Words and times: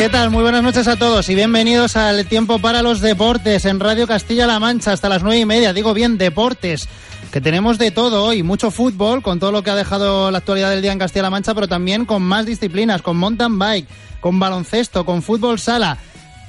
¿Qué 0.00 0.08
tal? 0.08 0.30
Muy 0.30 0.42
buenas 0.42 0.62
noches 0.62 0.88
a 0.88 0.96
todos 0.96 1.28
y 1.28 1.34
bienvenidos 1.34 1.94
al 1.94 2.24
Tiempo 2.24 2.58
para 2.58 2.80
los 2.80 3.02
Deportes 3.02 3.66
en 3.66 3.78
Radio 3.78 4.06
Castilla-La 4.06 4.58
Mancha 4.58 4.92
hasta 4.92 5.10
las 5.10 5.22
nueve 5.22 5.40
y 5.40 5.44
media. 5.44 5.74
Digo 5.74 5.92
bien, 5.92 6.16
deportes, 6.16 6.88
que 7.30 7.42
tenemos 7.42 7.76
de 7.76 7.90
todo 7.90 8.24
hoy, 8.24 8.42
mucho 8.42 8.70
fútbol 8.70 9.20
con 9.20 9.38
todo 9.38 9.52
lo 9.52 9.62
que 9.62 9.68
ha 9.68 9.74
dejado 9.74 10.30
la 10.30 10.38
actualidad 10.38 10.70
del 10.70 10.80
día 10.80 10.92
en 10.92 10.98
Castilla-La 10.98 11.28
Mancha, 11.28 11.52
pero 11.52 11.68
también 11.68 12.06
con 12.06 12.22
más 12.22 12.46
disciplinas, 12.46 13.02
con 13.02 13.18
mountain 13.18 13.58
bike, 13.58 13.86
con 14.22 14.40
baloncesto, 14.40 15.04
con 15.04 15.20
fútbol 15.20 15.58
sala. 15.58 15.98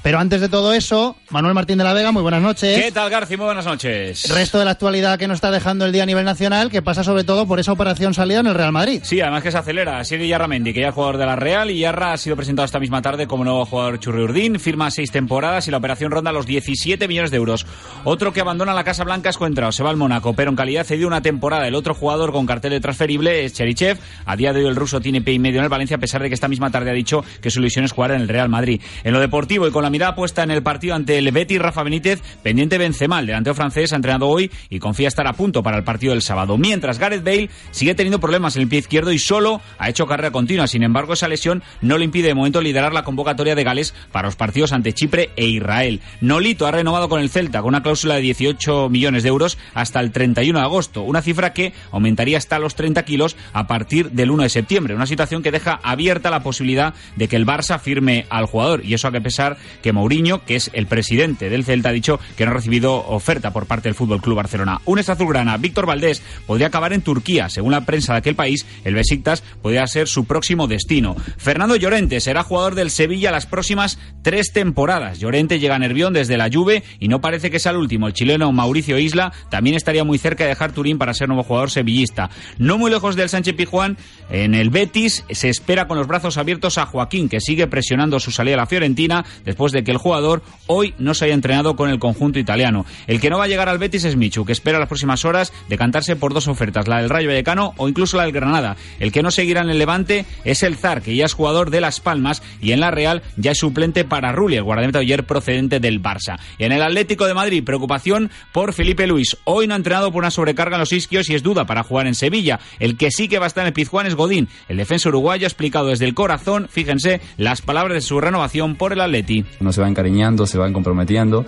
Pero 0.03 0.17
antes 0.17 0.41
de 0.41 0.49
todo 0.49 0.73
eso, 0.73 1.15
Manuel 1.29 1.53
Martín 1.53 1.77
de 1.77 1.83
la 1.83 1.93
Vega, 1.93 2.11
muy 2.11 2.23
buenas 2.23 2.41
noches. 2.41 2.81
¿Qué 2.81 2.91
tal, 2.91 3.09
García? 3.11 3.37
Muy 3.37 3.45
buenas 3.45 3.65
noches. 3.65 4.27
Resto 4.33 4.57
de 4.57 4.65
la 4.65 4.71
actualidad 4.71 5.19
que 5.19 5.27
nos 5.27 5.35
está 5.35 5.51
dejando 5.51 5.85
el 5.85 5.91
día 5.91 6.03
a 6.03 6.05
nivel 6.07 6.25
nacional, 6.25 6.71
que 6.71 6.81
pasa 6.81 7.03
sobre 7.03 7.23
todo 7.23 7.45
por 7.45 7.59
esa 7.59 7.71
operación 7.71 8.15
salida 8.15 8.39
en 8.39 8.47
el 8.47 8.55
Real 8.55 8.71
Madrid. 8.71 9.01
Sí, 9.03 9.21
además 9.21 9.43
que 9.43 9.51
se 9.51 9.59
acelera. 9.59 10.03
Sigue 10.03 10.27
Yarra 10.27 10.47
Mendy, 10.47 10.73
que 10.73 10.81
ya 10.81 10.87
es 10.87 10.95
jugador 10.95 11.17
de 11.17 11.27
la 11.27 11.35
Real, 11.35 11.69
y 11.69 11.77
Yarra 11.77 12.13
ha 12.13 12.17
sido 12.17 12.35
presentado 12.35 12.65
esta 12.65 12.79
misma 12.79 13.03
tarde 13.03 13.27
como 13.27 13.43
nuevo 13.43 13.63
jugador 13.65 13.99
Churriurdín. 13.99 14.59
Firma 14.59 14.89
seis 14.89 15.11
temporadas 15.11 15.67
y 15.67 15.71
la 15.71 15.77
operación 15.77 16.11
ronda 16.11 16.31
los 16.31 16.47
17 16.47 17.07
millones 17.07 17.29
de 17.29 17.37
euros. 17.37 17.67
Otro 18.03 18.33
que 18.33 18.41
abandona 18.41 18.73
la 18.73 18.83
Casa 18.83 19.03
Blanca 19.03 19.29
es 19.29 19.37
Cuentrao, 19.37 19.71
se 19.71 19.83
va 19.83 19.91
al 19.91 19.97
Mónaco, 19.97 20.33
pero 20.33 20.49
en 20.49 20.55
calidad 20.55 20.83
cedió 20.83 21.05
una 21.05 21.21
temporada. 21.21 21.67
El 21.67 21.75
otro 21.75 21.93
jugador 21.93 22.31
con 22.31 22.47
cartel 22.47 22.71
de 22.71 22.79
transferible 22.79 23.45
es 23.45 23.53
Cherichev. 23.53 23.99
A 24.25 24.35
día 24.35 24.51
de 24.51 24.61
hoy 24.61 24.67
el 24.67 24.75
ruso 24.75 24.99
tiene 24.99 25.21
pie 25.21 25.35
y 25.35 25.39
medio 25.39 25.59
en 25.59 25.65
el 25.65 25.69
Valencia, 25.69 25.97
a 25.97 25.99
pesar 25.99 26.23
de 26.23 26.29
que 26.29 26.33
esta 26.33 26.47
misma 26.47 26.71
tarde 26.71 26.89
ha 26.89 26.93
dicho 26.93 27.23
que 27.39 27.51
su 27.51 27.59
ilusión 27.59 27.85
es 27.85 27.91
jugar 27.91 28.11
en 28.11 28.21
el 28.21 28.27
Real 28.27 28.49
Madrid. 28.49 28.81
En 29.03 29.13
lo 29.13 29.19
deportivo 29.19 29.67
y 29.67 29.71
con 29.71 29.83
la 29.83 29.90
mirada 29.91 30.15
puesta 30.15 30.43
en 30.43 30.51
el 30.51 30.63
partido 30.63 30.95
ante 30.95 31.17
el 31.17 31.31
Betis, 31.31 31.59
Rafa 31.59 31.83
Benítez, 31.83 32.21
pendiente 32.41 32.77
Benzema, 32.77 33.19
el 33.19 33.27
delantero 33.27 33.53
francés, 33.53 33.93
ha 33.93 33.97
entrenado 33.97 34.27
hoy 34.27 34.49
y 34.69 34.79
confía 34.79 35.07
estar 35.07 35.27
a 35.27 35.33
punto 35.33 35.61
para 35.61 35.77
el 35.77 35.83
partido 35.83 36.13
del 36.13 36.21
sábado. 36.21 36.57
Mientras 36.57 36.97
Gareth 36.97 37.23
Bale 37.23 37.49
sigue 37.71 37.93
teniendo 37.93 38.19
problemas 38.19 38.55
en 38.55 38.63
el 38.63 38.67
pie 38.67 38.79
izquierdo 38.79 39.11
y 39.11 39.19
solo 39.19 39.61
ha 39.77 39.89
hecho 39.89 40.07
carrera 40.07 40.31
continua. 40.31 40.67
Sin 40.67 40.83
embargo, 40.83 41.13
esa 41.13 41.27
lesión 41.27 41.61
no 41.81 41.97
le 41.97 42.05
impide 42.05 42.29
de 42.29 42.35
momento 42.35 42.61
liderar 42.61 42.93
la 42.93 43.03
convocatoria 43.03 43.55
de 43.55 43.63
Gales 43.63 43.93
para 44.11 44.27
los 44.27 44.35
partidos 44.35 44.71
ante 44.71 44.93
Chipre 44.93 45.29
e 45.35 45.45
Israel. 45.45 46.01
Nolito 46.21 46.65
ha 46.65 46.71
renovado 46.71 47.09
con 47.09 47.21
el 47.21 47.29
Celta 47.29 47.59
con 47.59 47.69
una 47.69 47.83
cláusula 47.83 48.15
de 48.15 48.21
18 48.21 48.89
millones 48.89 49.23
de 49.23 49.29
euros 49.29 49.57
hasta 49.73 49.99
el 49.99 50.11
31 50.11 50.59
de 50.59 50.65
agosto, 50.65 51.03
una 51.03 51.21
cifra 51.21 51.53
que 51.53 51.73
aumentaría 51.91 52.37
hasta 52.37 52.59
los 52.59 52.75
30 52.75 53.03
kilos 53.03 53.35
a 53.53 53.67
partir 53.67 54.11
del 54.11 54.31
1 54.31 54.43
de 54.43 54.49
septiembre. 54.49 54.95
Una 54.95 55.05
situación 55.05 55.43
que 55.43 55.51
deja 55.51 55.79
abierta 55.83 56.29
la 56.29 56.43
posibilidad 56.43 56.93
de 57.15 57.27
que 57.27 57.35
el 57.35 57.45
Barça 57.45 57.79
firme 57.79 58.25
al 58.29 58.45
jugador 58.45 58.85
y 58.85 58.93
eso 58.93 59.07
a 59.07 59.11
que 59.11 59.21
pesar 59.21 59.57
que 59.81 59.93
Mourinho, 59.93 60.45
que 60.45 60.55
es 60.55 60.71
el 60.73 60.87
presidente 60.87 61.49
del 61.49 61.65
Celta, 61.65 61.89
ha 61.89 61.93
dicho 61.93 62.19
que 62.37 62.45
no 62.45 62.51
ha 62.51 62.55
recibido 62.55 62.95
oferta 63.07 63.51
por 63.51 63.65
parte 63.65 63.89
del 63.89 63.95
Fútbol 63.95 64.21
Club 64.21 64.37
Barcelona. 64.37 64.81
Un 64.85 64.99
azulgrana, 64.99 65.57
Víctor 65.57 65.85
Valdés, 65.85 66.21
podría 66.45 66.67
acabar 66.67 66.93
en 66.93 67.01
Turquía. 67.01 67.49
Según 67.49 67.71
la 67.71 67.85
prensa 67.85 68.13
de 68.13 68.19
aquel 68.19 68.35
país, 68.35 68.65
el 68.83 68.95
Besiktas 68.95 69.43
podría 69.61 69.85
ser 69.87 70.07
su 70.07 70.25
próximo 70.25 70.67
destino. 70.67 71.15
Fernando 71.37 71.75
Llorente 71.75 72.19
será 72.19 72.43
jugador 72.43 72.75
del 72.75 72.91
Sevilla 72.91 73.31
las 73.31 73.45
próximas 73.45 73.99
tres 74.21 74.53
temporadas. 74.53 75.19
Llorente 75.19 75.59
llega 75.59 75.75
a 75.75 75.79
Nervión 75.79 76.13
desde 76.13 76.37
la 76.37 76.49
Juve 76.51 76.83
y 76.99 77.07
no 77.07 77.21
parece 77.21 77.49
que 77.49 77.59
sea 77.59 77.71
el 77.71 77.77
último. 77.77 78.07
El 78.07 78.13
chileno 78.13 78.51
Mauricio 78.51 78.97
Isla 78.97 79.33
también 79.49 79.75
estaría 79.75 80.03
muy 80.03 80.17
cerca 80.17 80.43
de 80.43 80.49
dejar 80.49 80.71
Turín 80.71 80.97
para 80.97 81.13
ser 81.13 81.27
nuevo 81.27 81.43
jugador 81.43 81.71
sevillista. 81.71 82.29
No 82.57 82.77
muy 82.77 82.91
lejos 82.91 83.15
del 83.15 83.29
Sánchez 83.29 83.55
Pijuán, 83.55 83.97
en 84.29 84.55
el 84.55 84.69
Betis 84.69 85.25
se 85.29 85.49
espera 85.49 85.87
con 85.87 85.97
los 85.97 86.07
brazos 86.07 86.37
abiertos 86.37 86.77
a 86.77 86.85
Joaquín, 86.85 87.29
que 87.29 87.41
sigue 87.41 87.67
presionando 87.67 88.19
su 88.19 88.31
salida 88.31 88.55
a 88.55 88.57
la 88.57 88.65
Fiorentina 88.65 89.25
después 89.43 89.70
de 89.71 89.83
que 89.83 89.91
el 89.91 89.97
jugador 89.97 90.43
hoy 90.67 90.93
no 90.97 91.13
se 91.13 91.25
haya 91.25 91.33
entrenado 91.33 91.75
con 91.75 91.89
el 91.89 91.99
conjunto 91.99 92.39
italiano. 92.39 92.85
El 93.07 93.19
que 93.19 93.29
no 93.29 93.37
va 93.37 93.45
a 93.45 93.47
llegar 93.47 93.69
al 93.69 93.77
Betis 93.77 94.05
es 94.05 94.15
Michu, 94.15 94.45
que 94.45 94.51
espera 94.51 94.79
las 94.79 94.87
próximas 94.87 95.25
horas 95.25 95.53
decantarse 95.69 96.15
por 96.15 96.33
dos 96.33 96.47
ofertas, 96.47 96.87
la 96.87 96.99
del 96.99 97.09
Rayo 97.09 97.29
Vallecano 97.29 97.73
o 97.77 97.89
incluso 97.89 98.17
la 98.17 98.23
del 98.23 98.31
Granada. 98.31 98.77
El 98.99 99.11
que 99.11 99.21
no 99.21 99.31
seguirá 99.31 99.61
en 99.61 99.69
el 99.69 99.79
Levante 99.79 100.25
es 100.43 100.63
el 100.63 100.77
Zar, 100.77 101.01
que 101.01 101.15
ya 101.15 101.25
es 101.25 101.33
jugador 101.33 101.69
de 101.71 101.81
Las 101.81 101.99
Palmas 101.99 102.41
y 102.61 102.71
en 102.71 102.79
la 102.79 102.91
Real 102.91 103.21
ya 103.37 103.51
es 103.51 103.57
suplente 103.57 104.05
para 104.05 104.31
Rulli, 104.31 104.55
el 104.57 104.63
guardameta 104.63 104.99
ayer 104.99 105.25
procedente 105.25 105.79
del 105.79 106.01
Barça. 106.01 106.39
Y 106.57 106.63
en 106.63 106.71
el 106.71 106.81
Atlético 106.81 107.27
de 107.27 107.33
Madrid, 107.33 107.63
preocupación 107.63 108.31
por 108.51 108.73
Felipe 108.73 109.07
Luis. 109.07 109.37
Hoy 109.43 109.67
no 109.67 109.73
ha 109.73 109.77
entrenado 109.77 110.11
por 110.11 110.19
una 110.19 110.31
sobrecarga 110.31 110.75
en 110.75 110.81
los 110.81 110.93
isquios 110.93 111.29
y 111.29 111.35
es 111.35 111.43
duda 111.43 111.65
para 111.65 111.83
jugar 111.83 112.07
en 112.07 112.15
Sevilla. 112.15 112.59
El 112.79 112.97
que 112.97 113.11
sí 113.11 113.27
que 113.27 113.39
va 113.39 113.45
a 113.45 113.47
estar 113.47 113.63
en 113.63 113.67
el 113.67 113.73
Pizjuán 113.73 114.07
es 114.07 114.15
Godín. 114.15 114.47
El 114.67 114.77
defensa 114.77 115.09
uruguayo 115.09 115.45
ha 115.45 115.49
explicado 115.49 115.87
desde 115.87 116.05
el 116.05 116.13
corazón, 116.13 116.67
fíjense, 116.69 117.21
las 117.37 117.61
palabras 117.61 117.95
de 117.95 118.01
su 118.01 118.19
renovación 118.19 118.75
por 118.75 118.93
el 118.93 119.01
Atleti. 119.01 119.45
Uno 119.61 119.71
se 119.71 119.79
va 119.81 119.87
encariñando, 119.87 120.45
se 120.45 120.57
va 120.57 120.71
comprometiendo. 120.73 121.45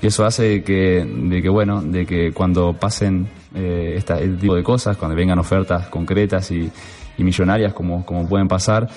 Y 0.00 0.06
eso 0.06 0.24
hace 0.24 0.62
que, 0.62 1.04
de 1.04 1.42
que 1.42 1.48
bueno, 1.48 1.82
de 1.82 2.06
que 2.06 2.32
cuando 2.32 2.74
pasen 2.74 3.26
eh, 3.54 3.94
este 3.96 4.28
tipo 4.28 4.54
de 4.54 4.62
cosas, 4.62 4.96
cuando 4.96 5.16
vengan 5.16 5.38
ofertas 5.38 5.88
concretas 5.88 6.50
y, 6.50 6.70
y 7.16 7.24
millonarias 7.24 7.72
como, 7.72 8.04
como 8.04 8.28
pueden 8.28 8.46
pasar, 8.48 8.88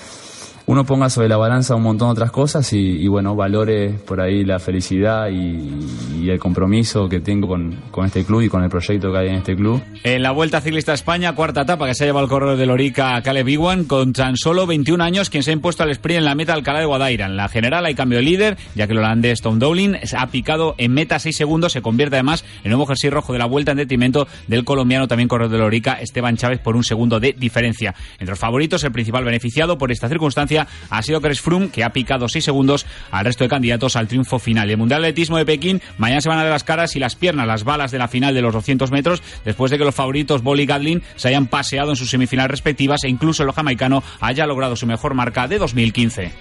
uno 0.68 0.86
ponga 0.86 1.10
sobre 1.10 1.30
la 1.30 1.38
balanza 1.38 1.76
un 1.76 1.84
montón 1.84 2.10
de 2.10 2.12
otras 2.12 2.32
cosas 2.32 2.74
y, 2.74 3.08
bueno, 3.08 3.38
valore 3.38 3.92
por 4.06 4.20
ahí 4.20 4.44
la 4.44 4.60
felicidad 4.60 5.30
y, 5.30 6.30
el 6.30 6.40
compromiso 6.40 7.08
que 7.08 7.22
tengo 7.22 7.48
con, 7.48 8.06
este 8.06 8.26
club 8.26 8.42
y 8.42 8.50
con 8.50 8.62
el 8.62 8.70
proyecto 8.70 9.14
que 9.14 9.18
hay 9.18 9.30
en 9.30 9.36
este 9.36 9.56
club. 9.56 9.82
En 10.04 10.22
la 10.22 10.32
Vuelta 10.32 10.60
Ciclista 10.60 10.92
a 10.92 10.96
España, 10.96 11.34
cuarta 11.34 11.62
etapa 11.62 11.88
que 11.88 11.96
se 11.96 12.04
ha 12.04 12.08
llevado 12.08 12.26
el 12.26 12.30
corredor 12.30 12.58
de 12.58 12.66
Lorica 12.66 13.22
Caleb 13.22 13.48
Iwan 13.48 13.86
con 13.86 14.12
tan 14.12 14.36
solo 14.36 14.68
21 14.68 15.02
años, 15.02 15.30
quien 15.30 15.42
se 15.42 15.52
ha 15.52 15.54
impuesto 15.54 15.84
al 15.84 15.92
sprint 15.92 16.18
en 16.18 16.26
la 16.26 16.36
meta 16.36 16.52
Alcalá 16.52 16.80
de 16.80 16.86
Guadaira. 16.86 17.30
La 17.30 17.48
general 17.48 17.86
hay 17.86 17.96
cambio 17.96 18.18
de 18.18 18.26
líder, 18.26 18.58
ya 18.76 18.88
que 18.88 18.92
el 18.92 19.00
holandés 19.00 19.42
Tom 19.42 19.58
Dowling 19.58 19.96
ha 20.18 20.28
picado 20.28 20.76
en 20.78 20.92
meta 20.92 21.18
6 21.18 21.34
segundos, 21.34 21.72
se 21.72 21.82
convierte 21.82 22.18
además 22.18 22.44
en 22.66 22.72
nuevo 22.72 22.86
jersey 22.86 23.10
rojo 23.10 23.32
de 23.32 23.40
la 23.40 23.46
Vuelta 23.46 23.72
en 23.72 23.78
detrimento 23.78 24.28
del 24.48 24.66
colombiano 24.66 25.08
también 25.08 25.30
corredor 25.30 25.54
de 25.54 25.60
Lorica, 25.60 25.94
Esteban 25.94 26.36
Chávez, 26.36 26.60
por 26.60 26.76
un 26.76 26.84
segundo 26.84 27.22
de 27.22 27.32
diferencia. 27.32 27.96
Entre 28.20 28.32
los 28.32 28.40
favoritos, 28.40 28.84
el 28.84 28.92
principal 28.92 29.24
beneficiado 29.24 29.78
por 29.78 29.94
esta 29.94 30.10
circunstancia 30.10 30.57
ha 30.90 31.02
sido 31.04 31.22
Chris 31.22 31.42
Froome, 31.42 31.70
que 31.70 31.84
ha 31.84 31.92
picado 31.92 32.28
6 32.28 32.44
segundos 32.44 32.86
al 33.12 33.26
resto 33.26 33.44
de 33.44 33.50
candidatos 33.50 33.96
al 33.96 34.08
triunfo 34.08 34.40
final. 34.40 34.70
El 34.70 34.78
Mundial 34.78 35.02
de 35.02 35.08
Atletismo 35.08 35.38
de 35.38 35.46
Pekín, 35.46 35.82
mañana 35.98 36.22
se 36.22 36.30
van 36.30 36.40
a 36.40 36.44
ver 36.44 36.52
las 36.52 36.64
caras 36.64 36.96
y 36.96 37.00
las 37.00 37.16
piernas, 37.16 37.48
las 37.48 37.64
balas 37.64 37.92
de 37.92 37.98
la 37.98 38.08
final 38.08 38.34
de 38.34 38.42
los 38.42 38.54
200 38.54 38.92
metros, 38.92 39.22
después 39.46 39.72
de 39.72 39.78
que 39.78 39.86
los 39.86 39.96
favoritos 39.96 40.44
Bolly 40.44 40.64
y 40.64 40.66
Gadlin 40.66 41.04
se 41.16 41.30
hayan 41.30 41.48
paseado 41.48 41.92
en 41.92 41.96
sus 41.96 42.10
semifinales 42.10 42.52
respectivas 42.52 43.04
e 43.04 43.10
incluso 43.10 43.44
el 43.44 43.52
jamaicano 43.52 44.04
haya 44.20 44.46
logrado 44.46 44.76
su 44.76 44.88
mejor 44.88 45.14
marca 45.14 45.48
de 45.48 45.58
2015. 45.58 46.32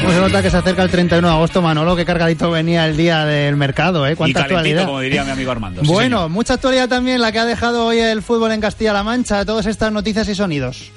¿Cómo 0.00 0.12
se 0.14 0.20
nota 0.20 0.42
que 0.42 0.50
se 0.50 0.56
acerca 0.56 0.82
el 0.82 0.90
31 0.90 1.28
de 1.28 1.34
agosto, 1.34 1.60
Manolo? 1.60 1.94
Qué 1.94 2.06
cargadito 2.06 2.50
venía 2.50 2.86
el 2.86 2.96
día 2.96 3.26
del 3.26 3.56
mercado, 3.56 4.06
¿eh? 4.06 4.16
Cuánta 4.16 4.40
y 4.40 4.42
actualidad. 4.42 4.86
como 4.86 5.00
diría 5.00 5.24
mi 5.24 5.30
amigo 5.30 5.50
Armando. 5.50 5.82
Bueno, 5.90 6.26
sí, 6.26 6.32
mucha 6.32 6.54
actualidad 6.54 6.88
también 6.88 7.20
la 7.20 7.32
que 7.32 7.38
ha 7.38 7.44
dejado 7.44 7.84
hoy 7.84 7.98
el 7.98 8.22
fútbol 8.22 8.52
en 8.52 8.60
Castilla-La 8.60 9.02
Mancha, 9.02 9.44
todas 9.44 9.66
estas 9.66 9.92
noticias 9.92 10.28
y 10.28 10.34
sonidos. 10.34 10.90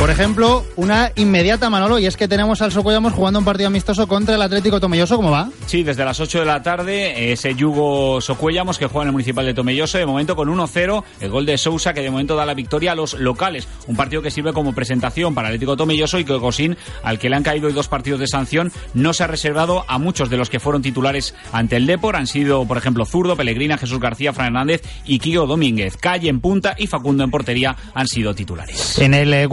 Por 0.00 0.08
ejemplo, 0.08 0.64
una 0.76 1.12
inmediata, 1.14 1.68
Manolo, 1.68 1.98
y 1.98 2.06
es 2.06 2.16
que 2.16 2.26
tenemos 2.26 2.62
al 2.62 2.72
Socollamos 2.72 3.12
jugando 3.12 3.38
un 3.38 3.44
partido 3.44 3.66
amistoso 3.66 4.08
contra 4.08 4.34
el 4.34 4.40
Atlético 4.40 4.80
Tomelloso. 4.80 5.16
¿Cómo 5.16 5.30
va? 5.30 5.50
Sí, 5.66 5.82
desde 5.82 6.06
las 6.06 6.18
8 6.18 6.38
de 6.38 6.46
la 6.46 6.62
tarde, 6.62 7.30
ese 7.32 7.54
Yugo 7.54 8.18
Socuellamos 8.22 8.78
que 8.78 8.86
juega 8.86 9.02
en 9.02 9.08
el 9.08 9.12
Municipal 9.12 9.44
de 9.44 9.52
Tomelloso, 9.52 9.98
de 9.98 10.06
momento 10.06 10.36
con 10.36 10.48
1-0, 10.48 11.04
el 11.20 11.30
gol 11.30 11.44
de 11.44 11.58
Sousa 11.58 11.92
que 11.92 12.00
de 12.00 12.10
momento 12.10 12.34
da 12.34 12.46
la 12.46 12.54
victoria 12.54 12.92
a 12.92 12.94
los 12.94 13.12
locales. 13.12 13.68
Un 13.88 13.96
partido 13.96 14.22
que 14.22 14.30
sirve 14.30 14.54
como 14.54 14.74
presentación 14.74 15.34
para 15.34 15.48
el 15.48 15.54
Atlético 15.56 15.76
Tomelloso 15.76 16.18
y 16.18 16.24
que 16.24 16.38
Cosín, 16.38 16.78
al 17.02 17.18
que 17.18 17.28
le 17.28 17.36
han 17.36 17.42
caído 17.42 17.70
dos 17.70 17.88
partidos 17.88 18.20
de 18.20 18.26
sanción, 18.26 18.72
no 18.94 19.12
se 19.12 19.24
ha 19.24 19.26
reservado 19.26 19.84
a 19.86 19.98
muchos 19.98 20.30
de 20.30 20.38
los 20.38 20.48
que 20.48 20.60
fueron 20.60 20.80
titulares 20.80 21.34
ante 21.52 21.76
el 21.76 21.86
Depor. 21.86 22.16
Han 22.16 22.26
sido, 22.26 22.64
por 22.64 22.78
ejemplo, 22.78 23.04
Zurdo, 23.04 23.36
Pellegrina, 23.36 23.76
Jesús 23.76 24.00
García, 24.00 24.32
Fran 24.32 24.46
Hernández 24.46 24.80
y 25.04 25.18
Kio 25.18 25.46
Domínguez. 25.46 25.98
Calle 25.98 26.30
en 26.30 26.40
punta 26.40 26.74
y 26.78 26.86
Facundo 26.86 27.22
en 27.22 27.30
portería 27.30 27.76
han 27.92 28.08
sido 28.08 28.34
titulares. 28.34 28.98
En 28.98 29.12
el 29.12 29.34
eh, 29.34 29.46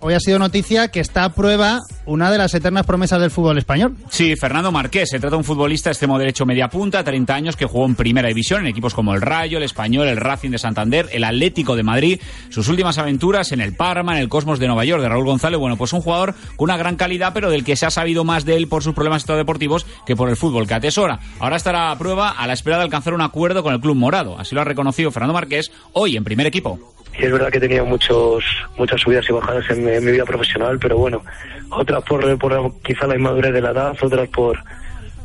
Hoy 0.00 0.14
ha 0.14 0.18
sido 0.18 0.40
noticia 0.40 0.88
que 0.88 0.98
está 0.98 1.22
a 1.22 1.32
prueba 1.32 1.80
una 2.04 2.32
de 2.32 2.38
las 2.38 2.52
eternas 2.54 2.84
promesas 2.84 3.20
del 3.20 3.30
fútbol 3.30 3.56
español. 3.58 3.96
Sí, 4.10 4.34
Fernando 4.34 4.72
Marqués. 4.72 5.08
Se 5.08 5.20
trata 5.20 5.36
de 5.36 5.38
un 5.38 5.44
futbolista 5.44 5.88
extremo 5.90 6.18
derecho 6.18 6.44
media 6.44 6.68
punta, 6.68 7.04
30 7.04 7.32
años, 7.32 7.56
que 7.56 7.64
jugó 7.64 7.86
en 7.86 7.94
primera 7.94 8.26
división 8.26 8.62
en 8.62 8.66
equipos 8.66 8.92
como 8.92 9.14
el 9.14 9.20
Rayo, 9.20 9.58
el 9.58 9.64
Español, 9.64 10.08
el 10.08 10.16
Racing 10.16 10.50
de 10.50 10.58
Santander, 10.58 11.08
el 11.12 11.22
Atlético 11.22 11.76
de 11.76 11.84
Madrid. 11.84 12.20
Sus 12.48 12.68
últimas 12.68 12.98
aventuras 12.98 13.52
en 13.52 13.60
el 13.60 13.76
Parma, 13.76 14.16
en 14.16 14.22
el 14.22 14.28
Cosmos 14.28 14.58
de 14.58 14.66
Nueva 14.66 14.84
York, 14.84 15.00
de 15.00 15.08
Raúl 15.08 15.24
González. 15.24 15.60
Bueno, 15.60 15.76
pues 15.76 15.92
un 15.92 16.00
jugador 16.00 16.34
con 16.56 16.64
una 16.64 16.76
gran 16.76 16.96
calidad, 16.96 17.32
pero 17.32 17.48
del 17.48 17.62
que 17.62 17.76
se 17.76 17.86
ha 17.86 17.90
sabido 17.90 18.24
más 18.24 18.44
de 18.44 18.56
él 18.56 18.66
por 18.66 18.82
sus 18.82 18.94
problemas 18.94 19.24
deportivos 19.26 19.86
que 20.06 20.16
por 20.16 20.28
el 20.28 20.36
fútbol 20.36 20.66
que 20.66 20.74
atesora. 20.74 21.20
Ahora 21.38 21.56
estará 21.56 21.92
a 21.92 21.98
prueba 21.98 22.30
a 22.30 22.48
la 22.48 22.52
espera 22.52 22.78
de 22.78 22.82
alcanzar 22.82 23.14
un 23.14 23.22
acuerdo 23.22 23.62
con 23.62 23.74
el 23.74 23.80
club 23.80 23.94
morado. 23.94 24.38
Así 24.38 24.56
lo 24.56 24.60
ha 24.60 24.64
reconocido 24.64 25.12
Fernando 25.12 25.34
Marqués 25.34 25.70
hoy 25.92 26.16
en 26.16 26.24
primer 26.24 26.46
equipo. 26.46 26.95
Y 27.18 27.24
es 27.24 27.32
verdad 27.32 27.50
que 27.50 27.58
he 27.58 27.60
tenido 27.60 27.86
muchos, 27.86 28.44
muchas 28.76 29.00
subidas 29.00 29.28
y 29.28 29.32
bajadas 29.32 29.68
en, 29.70 29.84
mi 30.04 30.12
vida 30.12 30.24
profesional, 30.24 30.78
pero 30.78 30.98
bueno, 30.98 31.22
otras 31.70 32.02
por, 32.04 32.82
quizá 32.82 33.06
la 33.06 33.16
inmadurez 33.16 33.52
de 33.52 33.62
la 33.62 33.70
edad, 33.70 33.96
otras 34.00 34.28
por, 34.28 34.58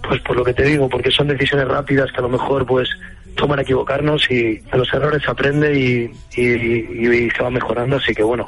pues 0.02 0.22
por 0.22 0.38
lo 0.38 0.44
que 0.44 0.54
te 0.54 0.64
digo, 0.64 0.88
porque 0.90 1.12
son 1.12 1.28
decisiones 1.28 1.68
rápidas 1.68 2.12
que 2.12 2.20
a 2.20 2.24
lo 2.24 2.30
mejor 2.30 2.66
pues 2.66 2.90
toman 3.36 3.60
a 3.60 3.62
equivocarnos 3.62 4.30
y 4.30 4.60
de 4.60 4.78
los 4.78 4.94
errores 4.94 5.24
se 5.24 5.32
aprende 5.32 5.78
y, 5.78 6.12
y, 6.40 7.30
se 7.30 7.44
va 7.44 7.50
mejorando, 7.50 7.98
así 7.98 8.14
que 8.14 8.24
bueno, 8.24 8.48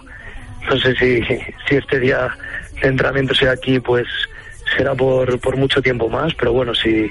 no 0.69 0.77
sé 0.77 0.95
si, 0.95 1.21
si 1.67 1.75
este 1.75 1.99
día 1.99 2.29
de 2.81 2.87
entrenamiento 2.87 3.33
sea 3.35 3.51
aquí, 3.51 3.79
pues 3.79 4.07
será 4.75 4.95
por, 4.95 5.39
por 5.39 5.57
mucho 5.57 5.81
tiempo 5.81 6.09
más, 6.09 6.33
pero 6.35 6.53
bueno, 6.53 6.73
si 6.73 7.09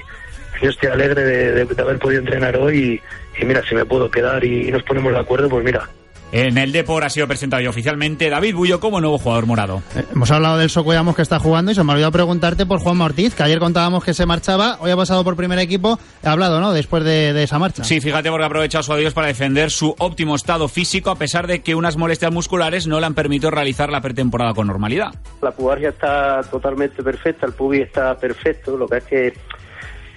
yo 0.61 0.69
estoy 0.69 0.89
alegre 0.89 1.23
de, 1.23 1.65
de 1.65 1.81
haber 1.81 1.99
podido 1.99 2.21
entrenar 2.21 2.55
hoy 2.57 3.01
y, 3.39 3.45
mira, 3.45 3.61
si 3.67 3.75
me 3.75 3.85
puedo 3.85 4.09
quedar 4.09 4.43
y 4.43 4.71
nos 4.71 4.83
ponemos 4.83 5.13
de 5.13 5.19
acuerdo, 5.19 5.49
pues 5.49 5.63
mira, 5.63 5.89
en 6.33 6.57
el 6.57 6.71
Depor 6.71 7.03
ha 7.03 7.09
sido 7.11 7.27
presentado 7.27 7.61
ya 7.61 7.69
oficialmente 7.69 8.27
David 8.27 8.55
Bullo 8.55 8.79
como 8.79 8.99
nuevo 8.99 9.19
jugador 9.19 9.45
morado. 9.45 9.83
Eh, 9.95 10.03
hemos 10.11 10.31
hablado 10.31 10.57
del 10.57 10.71
Socoyamos 10.71 11.15
que 11.15 11.21
está 11.21 11.37
jugando 11.37 11.71
y 11.71 11.75
se 11.75 11.83
me 11.83 11.91
ha 11.91 11.93
olvidado 11.93 12.11
preguntarte 12.11 12.65
por 12.65 12.79
Juan 12.79 12.99
Ortiz, 13.01 13.35
que 13.35 13.43
ayer 13.43 13.59
contábamos 13.59 14.03
que 14.03 14.15
se 14.15 14.25
marchaba, 14.25 14.77
hoy 14.79 14.89
ha 14.89 14.97
pasado 14.97 15.23
por 15.23 15.35
primer 15.35 15.59
equipo, 15.59 15.99
he 16.23 16.27
hablado, 16.27 16.59
¿no? 16.59 16.73
Después 16.73 17.03
de, 17.03 17.43
esa 17.43 17.59
marcha. 17.59 17.83
Sí, 17.83 18.01
fíjate 18.01 18.31
porque 18.31 18.43
ha 18.45 18.47
aprovechado 18.47 18.83
su 18.83 18.93
adiós 18.93 19.13
para 19.13 19.27
defender 19.27 19.69
su 19.69 19.93
óptimo 19.99 20.35
estado 20.35 20.67
físico 20.67 21.11
a 21.11 21.15
pesar 21.15 21.45
de 21.45 21.61
que 21.61 21.75
unas 21.75 21.97
molestias 21.97 22.31
musculares 22.31 22.87
no 22.87 22.99
le 22.99 23.05
han 23.05 23.13
permitido 23.13 23.51
realizar 23.51 23.91
la 23.91 24.01
pretemporada 24.01 24.55
con 24.55 24.65
normalidad. 24.65 25.13
La 25.39 25.51
pubargia 25.51 25.89
está 25.89 26.41
totalmente 26.49 27.03
perfecta, 27.03 27.45
el 27.45 27.53
pubi 27.53 27.81
está 27.81 28.17
perfecto, 28.17 28.75
lo 28.75 28.87
que 28.87 28.97
es 28.97 29.03
que 29.03 29.33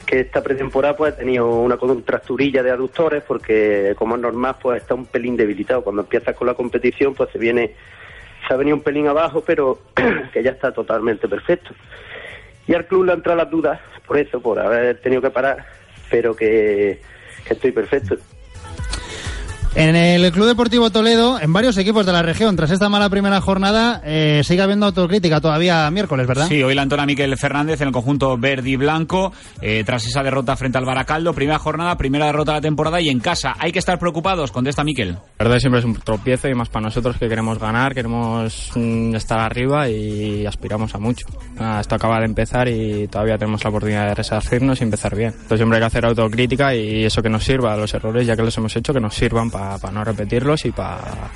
que 0.06 0.20
esta 0.20 0.42
pretemporada 0.42 0.96
pues 0.96 1.12
ha 1.12 1.16
tenido 1.16 1.48
una 1.48 1.76
contracturilla 1.76 2.62
de 2.62 2.70
aductores 2.70 3.24
porque 3.24 3.94
como 3.98 4.14
es 4.14 4.22
normal 4.22 4.56
pues 4.62 4.80
está 4.82 4.94
un 4.94 5.06
pelín 5.06 5.36
debilitado. 5.36 5.82
Cuando 5.82 6.02
empiezas 6.02 6.36
con 6.36 6.46
la 6.46 6.54
competición 6.54 7.14
pues 7.14 7.30
se 7.30 7.38
viene, 7.38 7.74
se 8.46 8.54
ha 8.54 8.56
venido 8.56 8.76
un 8.76 8.82
pelín 8.82 9.08
abajo 9.08 9.42
pero 9.44 9.80
que 10.32 10.42
ya 10.42 10.52
está 10.52 10.72
totalmente 10.72 11.28
perfecto. 11.28 11.74
Y 12.68 12.74
al 12.74 12.86
club 12.86 13.04
le 13.04 13.12
han 13.12 13.18
entrado 13.18 13.38
las 13.38 13.50
dudas 13.50 13.80
por 14.06 14.16
eso, 14.16 14.40
por 14.40 14.58
haber 14.58 15.00
tenido 15.00 15.20
que 15.20 15.30
parar, 15.30 15.66
pero 16.08 16.34
que, 16.34 17.00
que 17.44 17.54
estoy 17.54 17.72
perfecto. 17.72 18.16
En 19.78 19.94
el 19.94 20.32
Club 20.32 20.46
Deportivo 20.46 20.88
Toledo, 20.88 21.38
en 21.38 21.52
varios 21.52 21.76
equipos 21.76 22.06
de 22.06 22.12
la 22.12 22.22
región, 22.22 22.56
tras 22.56 22.70
esta 22.70 22.88
mala 22.88 23.10
primera 23.10 23.42
jornada, 23.42 24.00
eh, 24.06 24.40
sigue 24.42 24.62
habiendo 24.62 24.86
autocrítica 24.86 25.38
todavía 25.38 25.90
miércoles, 25.90 26.26
¿verdad? 26.26 26.48
Sí, 26.48 26.62
hoy 26.62 26.74
la 26.74 26.80
entona 26.80 27.04
Miquel 27.04 27.36
Fernández 27.36 27.82
en 27.82 27.88
el 27.88 27.92
conjunto 27.92 28.38
verde 28.38 28.70
y 28.70 28.76
blanco, 28.76 29.34
eh, 29.60 29.84
tras 29.84 30.06
esa 30.06 30.22
derrota 30.22 30.56
frente 30.56 30.78
al 30.78 30.86
Baracaldo, 30.86 31.34
primera 31.34 31.58
jornada, 31.58 31.94
primera 31.98 32.24
derrota 32.24 32.52
de 32.52 32.56
la 32.56 32.62
temporada 32.62 33.02
y 33.02 33.10
en 33.10 33.20
casa. 33.20 33.54
¿Hay 33.58 33.70
que 33.70 33.78
estar 33.78 33.98
preocupados? 33.98 34.50
Contesta 34.50 34.82
Miquel. 34.82 35.10
La 35.10 35.44
verdad 35.44 35.58
siempre 35.58 35.80
es 35.80 35.84
un 35.84 35.94
tropiezo 35.96 36.48
y 36.48 36.54
más 36.54 36.70
para 36.70 36.86
nosotros 36.86 37.18
que 37.18 37.28
queremos 37.28 37.58
ganar, 37.58 37.94
queremos 37.94 38.70
mm, 38.74 39.14
estar 39.14 39.40
arriba 39.40 39.90
y 39.90 40.46
aspiramos 40.46 40.94
a 40.94 40.98
mucho. 40.98 41.26
esto 41.78 41.94
acaba 41.94 42.18
de 42.20 42.24
empezar 42.24 42.66
y 42.66 43.08
todavía 43.08 43.36
tenemos 43.36 43.62
la 43.62 43.68
oportunidad 43.68 44.08
de 44.08 44.14
resarcirnos 44.14 44.80
y 44.80 44.84
empezar 44.84 45.14
bien. 45.14 45.32
Entonces 45.32 45.58
siempre 45.58 45.76
hay 45.76 45.82
que 45.82 45.86
hacer 45.88 46.06
autocrítica 46.06 46.74
y 46.74 47.04
eso 47.04 47.20
que 47.20 47.28
nos 47.28 47.44
sirva, 47.44 47.76
los 47.76 47.92
errores 47.92 48.26
ya 48.26 48.34
que 48.34 48.42
los 48.42 48.56
hemos 48.56 48.74
hecho, 48.74 48.94
que 48.94 49.00
nos 49.00 49.14
sirvan 49.14 49.50
para 49.50 49.65
para 49.80 49.92
no 49.92 50.04
repetirlos 50.04 50.64
y 50.64 50.70
para 50.70 51.30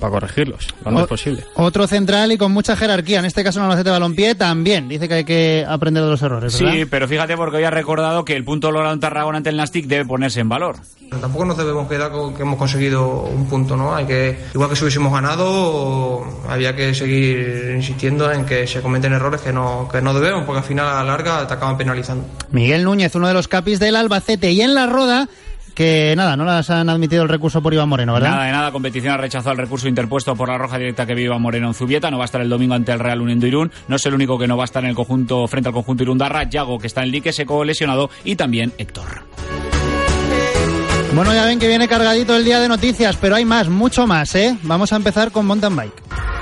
para 0.00 0.10
corregirlos 0.10 0.68
lo 0.84 0.90
antes 0.90 1.06
posible. 1.06 1.44
Otro 1.54 1.86
central 1.86 2.32
y 2.32 2.38
con 2.38 2.52
mucha 2.52 2.76
jerarquía, 2.76 3.18
en 3.18 3.24
este 3.24 3.42
caso 3.42 3.60
en 3.60 3.82
de 3.82 3.90
Balompié 3.90 4.34
también, 4.34 4.88
dice 4.88 5.08
que 5.08 5.14
hay 5.14 5.24
que 5.24 5.64
aprender 5.66 6.02
de 6.02 6.10
los 6.10 6.22
errores, 6.22 6.52
Sí, 6.52 6.84
pero 6.90 7.08
fíjate 7.08 7.36
porque 7.36 7.58
hoy 7.58 7.64
ha 7.64 7.70
recordado 7.70 8.24
que 8.24 8.34
el 8.34 8.44
punto 8.44 8.70
logrado 8.70 8.94
en 8.94 9.00
Tarragona 9.00 9.38
ante 9.38 9.50
el 9.50 9.56
Nastic 9.56 9.86
debe 9.86 10.04
ponerse 10.04 10.40
en 10.40 10.48
valor. 10.48 10.76
tampoco 11.20 11.44
nos 11.44 11.56
debemos 11.56 11.88
quedar 11.88 12.10
con 12.10 12.34
que 12.34 12.42
hemos 12.42 12.58
conseguido 12.58 13.22
un 13.22 13.46
punto, 13.46 13.76
¿no? 13.76 13.94
Hay 13.94 14.06
que, 14.06 14.38
igual 14.54 14.68
que 14.68 14.76
si 14.76 14.84
hubiésemos 14.84 15.12
ganado, 15.12 16.24
había 16.48 16.74
que 16.76 16.94
seguir 16.94 17.72
insistiendo 17.74 18.30
en 18.30 18.44
que 18.44 18.66
se 18.66 18.80
cometen 18.80 19.12
errores 19.12 19.40
que 19.40 19.52
no, 19.52 19.88
que 19.90 20.02
no 20.02 20.12
debemos, 20.14 20.44
porque 20.44 20.58
al 20.58 20.64
final 20.64 20.86
a 20.86 20.94
la 20.96 21.04
larga 21.04 21.46
te 21.46 21.54
acaban 21.54 21.76
penalizando. 21.76 22.26
Miguel 22.50 22.84
Núñez, 22.84 23.14
uno 23.14 23.28
de 23.28 23.34
los 23.34 23.48
capis 23.48 23.78
del 23.78 23.96
Albacete 23.96 24.50
y 24.52 24.60
en 24.60 24.74
la 24.74 24.86
Roda 24.86 25.28
que 25.76 26.14
nada, 26.16 26.36
no 26.36 26.44
las 26.44 26.70
han 26.70 26.88
admitido 26.88 27.22
el 27.22 27.28
recurso 27.28 27.62
por 27.62 27.72
Iván 27.72 27.88
Moreno, 27.88 28.14
¿verdad? 28.14 28.30
Nada 28.30 28.44
de 28.44 28.52
nada, 28.52 28.72
competición 28.72 29.12
ha 29.12 29.18
rechazado 29.18 29.52
el 29.52 29.58
recurso 29.58 29.86
interpuesto 29.86 30.34
por 30.34 30.48
la 30.48 30.56
roja 30.56 30.78
directa 30.78 31.04
que 31.04 31.14
vive 31.14 31.26
Iván 31.26 31.42
Moreno 31.42 31.68
en 31.68 31.74
Zubieta, 31.74 32.10
no 32.10 32.16
va 32.16 32.24
a 32.24 32.26
estar 32.26 32.40
el 32.40 32.48
domingo 32.48 32.74
ante 32.74 32.92
el 32.92 32.98
Real 32.98 33.20
Unión 33.20 33.38
de 33.38 33.48
Irún, 33.48 33.70
no 33.86 33.96
es 33.96 34.06
el 34.06 34.14
único 34.14 34.38
que 34.38 34.48
no 34.48 34.56
va 34.56 34.64
a 34.64 34.66
estar 34.66 34.82
en 34.82 34.88
el 34.90 34.96
conjunto 34.96 35.46
frente 35.46 35.68
al 35.68 35.74
conjunto 35.74 36.02
Irundarra, 36.02 36.44
Yago 36.44 36.78
que 36.78 36.86
está 36.86 37.02
en 37.02 37.10
Lique 37.10 37.30
Seco 37.32 37.62
lesionado 37.62 38.08
y 38.24 38.36
también 38.36 38.72
Héctor. 38.78 39.24
Bueno, 41.14 41.34
ya 41.34 41.44
ven 41.44 41.58
que 41.58 41.68
viene 41.68 41.86
cargadito 41.88 42.34
el 42.34 42.44
día 42.44 42.58
de 42.58 42.68
noticias, 42.68 43.16
pero 43.20 43.36
hay 43.36 43.44
más, 43.44 43.68
mucho 43.68 44.06
más, 44.06 44.34
¿eh? 44.34 44.56
Vamos 44.62 44.92
a 44.94 44.96
empezar 44.96 45.30
con 45.30 45.46
mountain 45.46 45.76
bike. 45.76 46.35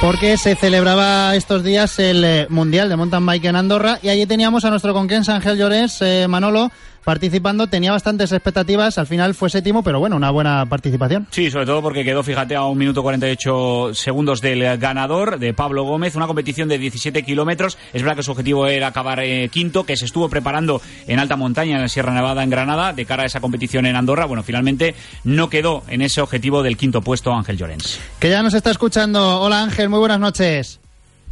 Porque 0.00 0.38
se 0.38 0.56
celebraba 0.56 1.36
estos 1.36 1.62
días 1.62 1.98
el 1.98 2.24
eh, 2.24 2.46
Mundial 2.48 2.88
de 2.88 2.96
Mountain 2.96 3.26
Bike 3.26 3.44
en 3.46 3.56
Andorra 3.56 3.98
y 4.02 4.08
allí 4.08 4.24
teníamos 4.24 4.64
a 4.64 4.70
nuestro 4.70 4.94
conquense 4.94 5.30
Ángel 5.30 5.58
Llorens, 5.58 6.00
eh, 6.00 6.26
Manolo, 6.26 6.72
participando, 7.04 7.66
tenía 7.66 7.92
bastantes 7.92 8.32
expectativas, 8.32 8.98
al 8.98 9.06
final 9.06 9.34
fue 9.34 9.50
séptimo, 9.50 9.82
pero 9.82 10.00
bueno, 10.00 10.16
una 10.16 10.30
buena 10.30 10.66
participación. 10.66 11.26
Sí, 11.30 11.50
sobre 11.50 11.66
todo 11.66 11.82
porque 11.82 12.04
quedó, 12.04 12.22
fíjate, 12.22 12.54
a 12.54 12.64
un 12.64 12.78
minuto 12.78 13.02
48 13.02 13.94
segundos 13.94 14.40
del 14.40 14.78
ganador, 14.78 15.38
de 15.38 15.54
Pablo 15.54 15.84
Gómez, 15.84 16.16
una 16.16 16.26
competición 16.26 16.68
de 16.68 16.78
17 16.78 17.22
kilómetros, 17.22 17.78
es 17.92 18.02
verdad 18.02 18.16
que 18.16 18.22
su 18.22 18.30
objetivo 18.30 18.66
era 18.66 18.88
acabar 18.88 19.20
eh, 19.20 19.48
quinto, 19.50 19.84
que 19.84 19.96
se 19.96 20.04
estuvo 20.04 20.28
preparando 20.28 20.80
en 21.06 21.18
alta 21.18 21.36
montaña, 21.36 21.76
en 21.76 21.82
la 21.82 21.88
Sierra 21.88 22.12
Nevada, 22.12 22.42
en 22.42 22.50
Granada, 22.50 22.92
de 22.92 23.04
cara 23.06 23.24
a 23.24 23.26
esa 23.26 23.40
competición 23.40 23.86
en 23.86 23.96
Andorra, 23.96 24.26
bueno, 24.26 24.42
finalmente 24.42 24.94
no 25.24 25.48
quedó 25.48 25.82
en 25.88 26.02
ese 26.02 26.20
objetivo 26.20 26.62
del 26.62 26.76
quinto 26.76 27.02
puesto 27.02 27.32
Ángel 27.32 27.56
Llorens. 27.56 28.00
Que 28.18 28.30
ya 28.30 28.42
nos 28.42 28.54
está 28.54 28.70
escuchando, 28.70 29.40
hola 29.40 29.62
Ángel, 29.62 29.88
muy 29.88 29.98
buenas 29.98 30.20
noches. 30.20 30.79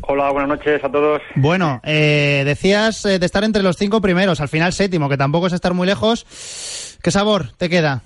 Hola, 0.02 0.30
buenas 0.30 0.48
noches 0.48 0.82
a 0.82 0.90
todos. 0.90 1.20
Bueno, 1.34 1.80
eh, 1.84 2.42
decías 2.44 3.04
eh, 3.04 3.18
de 3.18 3.26
estar 3.26 3.42
entre 3.42 3.62
los 3.62 3.76
cinco 3.76 4.00
primeros, 4.00 4.40
al 4.40 4.48
final 4.48 4.72
séptimo, 4.72 5.08
que 5.08 5.16
tampoco 5.16 5.48
es 5.48 5.52
estar 5.52 5.74
muy 5.74 5.86
lejos. 5.86 6.98
¿Qué 7.02 7.10
sabor 7.10 7.52
te 7.56 7.68
queda? 7.68 8.02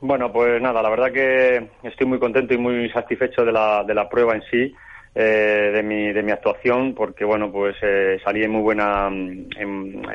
Bueno, 0.00 0.32
pues 0.32 0.62
nada, 0.62 0.80
la 0.80 0.90
verdad 0.90 1.12
que 1.12 1.70
estoy 1.82 2.06
muy 2.06 2.20
contento 2.20 2.54
y 2.54 2.58
muy 2.58 2.88
satisfecho 2.90 3.44
de 3.44 3.50
la, 3.50 3.82
de 3.84 3.94
la 3.94 4.08
prueba 4.08 4.34
en 4.34 4.42
sí, 4.48 4.72
eh, 5.14 5.72
de, 5.74 5.82
mi, 5.82 6.12
de 6.12 6.22
mi 6.22 6.30
actuación, 6.30 6.94
porque 6.94 7.24
bueno, 7.24 7.50
pues 7.50 7.74
salí 8.22 8.44
en 8.44 8.52
muy 8.52 8.62
buena, 8.62 9.08
en, 9.08 9.48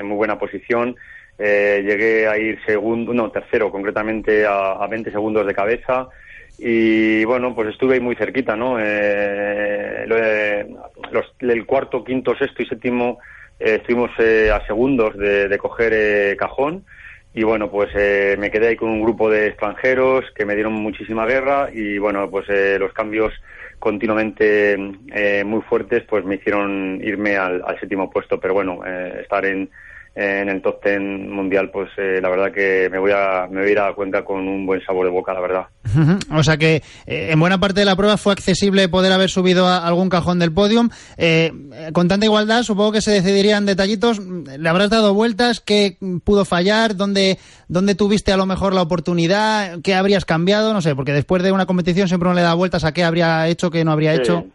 muy 0.04 0.16
buena 0.16 0.40
posición. 0.40 0.96
llegué 1.38 2.28
a 2.28 2.38
ir 2.38 2.60
segundo, 2.66 3.14
no, 3.14 3.30
tercero 3.30 3.70
concretamente 3.70 4.46
a, 4.46 4.72
a 4.72 4.88
20 4.88 5.12
segundos 5.12 5.46
de 5.46 5.54
cabeza 5.54 6.08
y 6.66 7.26
bueno, 7.26 7.54
pues 7.54 7.70
estuve 7.70 7.96
ahí 7.96 8.00
muy 8.00 8.16
cerquita, 8.16 8.56
¿no? 8.56 8.78
Eh, 8.80 10.06
el 11.40 11.66
cuarto, 11.66 12.06
quinto, 12.06 12.34
sexto 12.38 12.64
y 12.64 12.66
séptimo 12.66 13.20
eh, 13.60 13.80
estuvimos 13.82 14.12
eh, 14.18 14.50
a 14.50 14.66
segundos 14.66 15.18
de, 15.18 15.58
coger 15.58 16.38
cajón 16.38 16.86
y 17.34 17.44
bueno, 17.44 17.70
pues 17.70 17.94
me 18.38 18.50
quedé 18.50 18.70
ahí 18.70 18.76
con 18.78 18.92
un 18.92 19.02
grupo 19.02 19.30
de 19.30 19.48
extranjeros 19.48 20.24
que 20.34 20.46
me 20.46 20.56
dieron 20.56 20.74
muchísima 20.74 21.26
guerra 21.26 21.70
y 21.74 21.98
bueno, 21.98 22.30
pues 22.30 22.48
los 22.80 22.94
cambios 22.94 23.34
continuamente 23.80 24.78
muy 25.44 25.62
fuertes 25.64 26.04
pues 26.08 26.24
me 26.24 26.36
hicieron 26.36 27.02
irme 27.04 27.36
al, 27.36 27.62
al 27.66 27.78
séptimo 27.78 28.10
puesto, 28.10 28.40
pero 28.40 28.54
bueno, 28.54 28.86
estar 28.86 29.44
en 29.46 29.70
en 30.16 30.48
el 30.48 30.62
top 30.62 30.80
ten 30.80 31.32
mundial, 31.32 31.72
pues 31.72 31.90
eh, 31.98 32.20
la 32.22 32.30
verdad 32.30 32.52
que 32.52 32.88
me 32.92 33.00
voy 33.00 33.12
a 33.12 33.48
me 33.50 33.62
voy 33.62 33.70
a 33.70 33.72
ir 33.72 33.80
a 33.80 33.94
cuenta 33.94 34.24
con 34.24 34.48
un 34.48 34.64
buen 34.66 34.80
sabor 34.86 35.06
de 35.06 35.12
boca, 35.12 35.34
la 35.34 35.42
verdad. 35.42 35.66
O 36.32 36.44
sea 36.44 36.58
que 36.58 36.84
eh, 37.08 37.30
en 37.32 37.40
buena 37.40 37.60
parte 37.60 37.80
de 37.80 37.86
la 37.86 37.96
prueba 37.96 38.18
fue 38.18 38.34
accesible 38.34 38.88
poder 38.90 39.12
haber 39.12 39.32
subido 39.32 39.66
a 39.66 39.88
algún 39.88 40.10
cajón 40.10 40.38
del 40.38 40.54
podium. 40.54 40.90
Eh, 41.18 41.52
con 41.94 42.08
tanta 42.08 42.28
igualdad, 42.28 42.62
supongo 42.62 42.92
que 42.92 43.02
se 43.02 43.12
decidirían 43.12 43.66
detallitos. 43.66 44.20
¿Le 44.20 44.70
habrás 44.70 44.92
dado 44.92 45.16
vueltas? 45.16 45.60
¿Qué 45.60 45.98
pudo 46.24 46.46
fallar? 46.46 46.96
¿Dónde, 46.96 47.40
¿Dónde 47.68 47.96
tuviste 47.96 48.32
a 48.32 48.38
lo 48.38 48.46
mejor 48.46 48.76
la 48.76 48.84
oportunidad? 48.84 49.82
¿Qué 49.84 49.96
habrías 49.96 50.26
cambiado? 50.26 50.74
No 50.74 50.82
sé, 50.82 50.96
porque 50.96 51.12
después 51.14 51.42
de 51.42 51.52
una 51.52 51.66
competición 51.66 52.08
siempre 52.08 52.30
uno 52.30 52.36
le 52.36 52.44
da 52.44 52.54
vueltas 52.54 52.84
a 52.84 52.94
qué 52.94 53.04
habría 53.04 53.48
hecho, 53.48 53.72
qué 53.72 53.84
no 53.84 53.92
habría 53.92 54.14
hecho. 54.14 54.46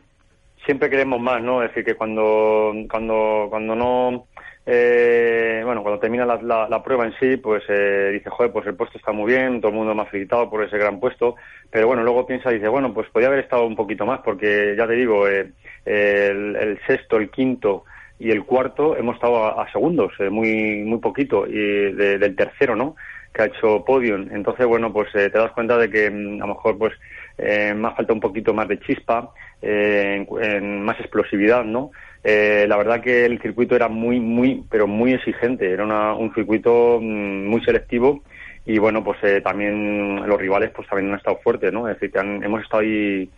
Siempre 0.64 0.90
queremos 0.90 1.18
más, 1.18 1.42
¿no? 1.42 1.62
Es 1.62 1.70
decir, 1.70 1.82
que 1.82 1.94
cuando, 1.94 2.72
cuando, 2.90 3.46
cuando 3.48 3.74
no 3.74 4.26
eh, 4.70 5.62
bueno, 5.64 5.82
cuando 5.82 5.98
termina 5.98 6.26
la, 6.26 6.82
prueba 6.82 7.06
en 7.06 7.14
sí, 7.18 7.38
pues 7.38 7.62
eh, 7.70 8.10
dice, 8.12 8.28
joder, 8.28 8.52
pues 8.52 8.66
el 8.66 8.74
puesto 8.74 8.98
está 8.98 9.12
muy 9.12 9.32
bien, 9.32 9.62
todo 9.62 9.70
el 9.70 9.78
mundo 9.78 9.94
me 9.94 10.02
ha 10.02 10.04
felicitado 10.04 10.50
por 10.50 10.62
ese 10.62 10.76
gran 10.76 11.00
puesto, 11.00 11.36
pero 11.70 11.86
bueno, 11.86 12.02
luego 12.02 12.26
piensa 12.26 12.50
y 12.50 12.56
dice, 12.56 12.68
bueno, 12.68 12.92
pues 12.92 13.08
podría 13.08 13.28
haber 13.28 13.44
estado 13.44 13.64
un 13.64 13.74
poquito 13.74 14.04
más, 14.04 14.20
porque 14.20 14.74
ya 14.76 14.86
te 14.86 14.92
digo, 14.92 15.26
eh, 15.26 15.52
el, 15.86 16.78
sexto, 16.86 17.16
el 17.16 17.30
quinto 17.30 17.84
y 18.18 18.30
el 18.30 18.44
cuarto 18.44 18.94
hemos 18.94 19.14
estado 19.14 19.58
a, 19.58 19.72
segundos, 19.72 20.12
eh, 20.18 20.28
muy 20.28 20.82
muy 20.84 20.98
poquito, 20.98 21.46
y 21.46 21.92
del 21.94 22.36
tercero, 22.36 22.76
¿no? 22.76 22.94
Que 23.32 23.42
ha 23.42 23.46
hecho 23.46 23.82
podium. 23.86 24.28
Entonces, 24.30 24.66
bueno, 24.66 24.92
pues 24.92 25.10
te 25.12 25.30
das 25.30 25.52
cuenta 25.52 25.78
de 25.78 25.88
que 25.88 26.10
mm, 26.10 26.42
a 26.42 26.46
lo 26.46 26.54
mejor, 26.54 26.76
pues, 26.76 26.92
me 27.38 27.90
falta 27.94 28.12
un 28.12 28.20
poquito 28.20 28.52
más 28.52 28.68
de 28.68 28.80
chispa, 28.80 29.30
en 29.60 30.82
más 30.82 30.98
explosividad, 31.00 31.64
¿no? 31.64 31.90
Eh, 32.24 32.66
la 32.68 32.76
verdad 32.76 33.00
que 33.00 33.24
el 33.24 33.40
circuito 33.40 33.76
era 33.76 33.88
muy, 33.88 34.20
muy, 34.20 34.64
pero 34.70 34.86
muy 34.86 35.12
exigente. 35.12 35.70
Era 35.70 35.84
un 36.14 36.34
circuito 36.34 36.98
mm, 37.00 37.46
muy 37.46 37.62
selectivo 37.64 38.22
y 38.66 38.78
bueno, 38.78 39.02
pues 39.04 39.18
eh, 39.22 39.40
también 39.40 40.26
los 40.26 40.38
rivales 40.38 40.70
pues 40.74 40.88
también 40.88 41.12
han 41.12 41.18
estado 41.18 41.38
fuertes, 41.42 41.72
¿no? 41.72 41.88
Es 41.88 41.94
decir, 41.94 42.12
que 42.12 42.18
hemos 42.18 42.62
estado 42.62 42.82
ahí 42.82 43.30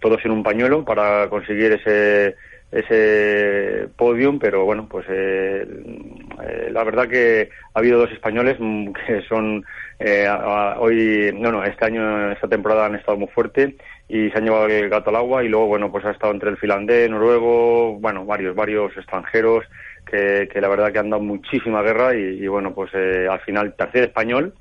todos 0.00 0.24
en 0.24 0.30
un 0.30 0.42
pañuelo 0.42 0.84
para 0.84 1.28
conseguir 1.28 1.72
ese 1.72 2.36
ese 2.70 3.88
podium, 3.96 4.38
pero 4.38 4.64
bueno, 4.64 4.86
pues 4.90 5.06
eh, 5.08 5.66
la 6.70 6.84
verdad 6.84 7.08
que 7.08 7.48
ha 7.74 7.78
habido 7.78 7.98
dos 7.98 8.12
españoles 8.12 8.56
mm, 8.58 8.92
que 9.06 9.22
son 9.22 9.64
hoy, 10.78 11.34
no, 11.34 11.50
no, 11.50 11.64
este 11.64 11.86
año, 11.86 12.30
esta 12.30 12.46
temporada 12.46 12.86
han 12.86 12.94
estado 12.94 13.18
muy 13.18 13.28
fuerte 13.28 13.74
y 14.08 14.30
se 14.30 14.38
han 14.38 14.44
llevado 14.44 14.66
el 14.66 14.88
gato 14.88 15.10
al 15.10 15.16
agua 15.16 15.44
y 15.44 15.48
luego, 15.48 15.66
bueno, 15.66 15.92
pues 15.92 16.04
ha 16.06 16.10
estado 16.10 16.32
entre 16.32 16.50
el 16.50 16.56
finlandés, 16.56 17.10
noruego, 17.10 17.98
bueno, 17.98 18.24
varios, 18.24 18.56
varios 18.56 18.96
extranjeros 18.96 19.64
que, 20.06 20.48
que 20.50 20.60
la 20.60 20.68
verdad 20.68 20.90
que 20.90 20.98
han 20.98 21.10
dado 21.10 21.22
muchísima 21.22 21.82
guerra 21.82 22.14
y, 22.14 22.46
bueno, 22.48 22.74
pues 22.74 22.90
eh, 22.94 23.26
al 23.30 23.40
final 23.40 23.74
tercer 23.76 24.04
español 24.04 24.54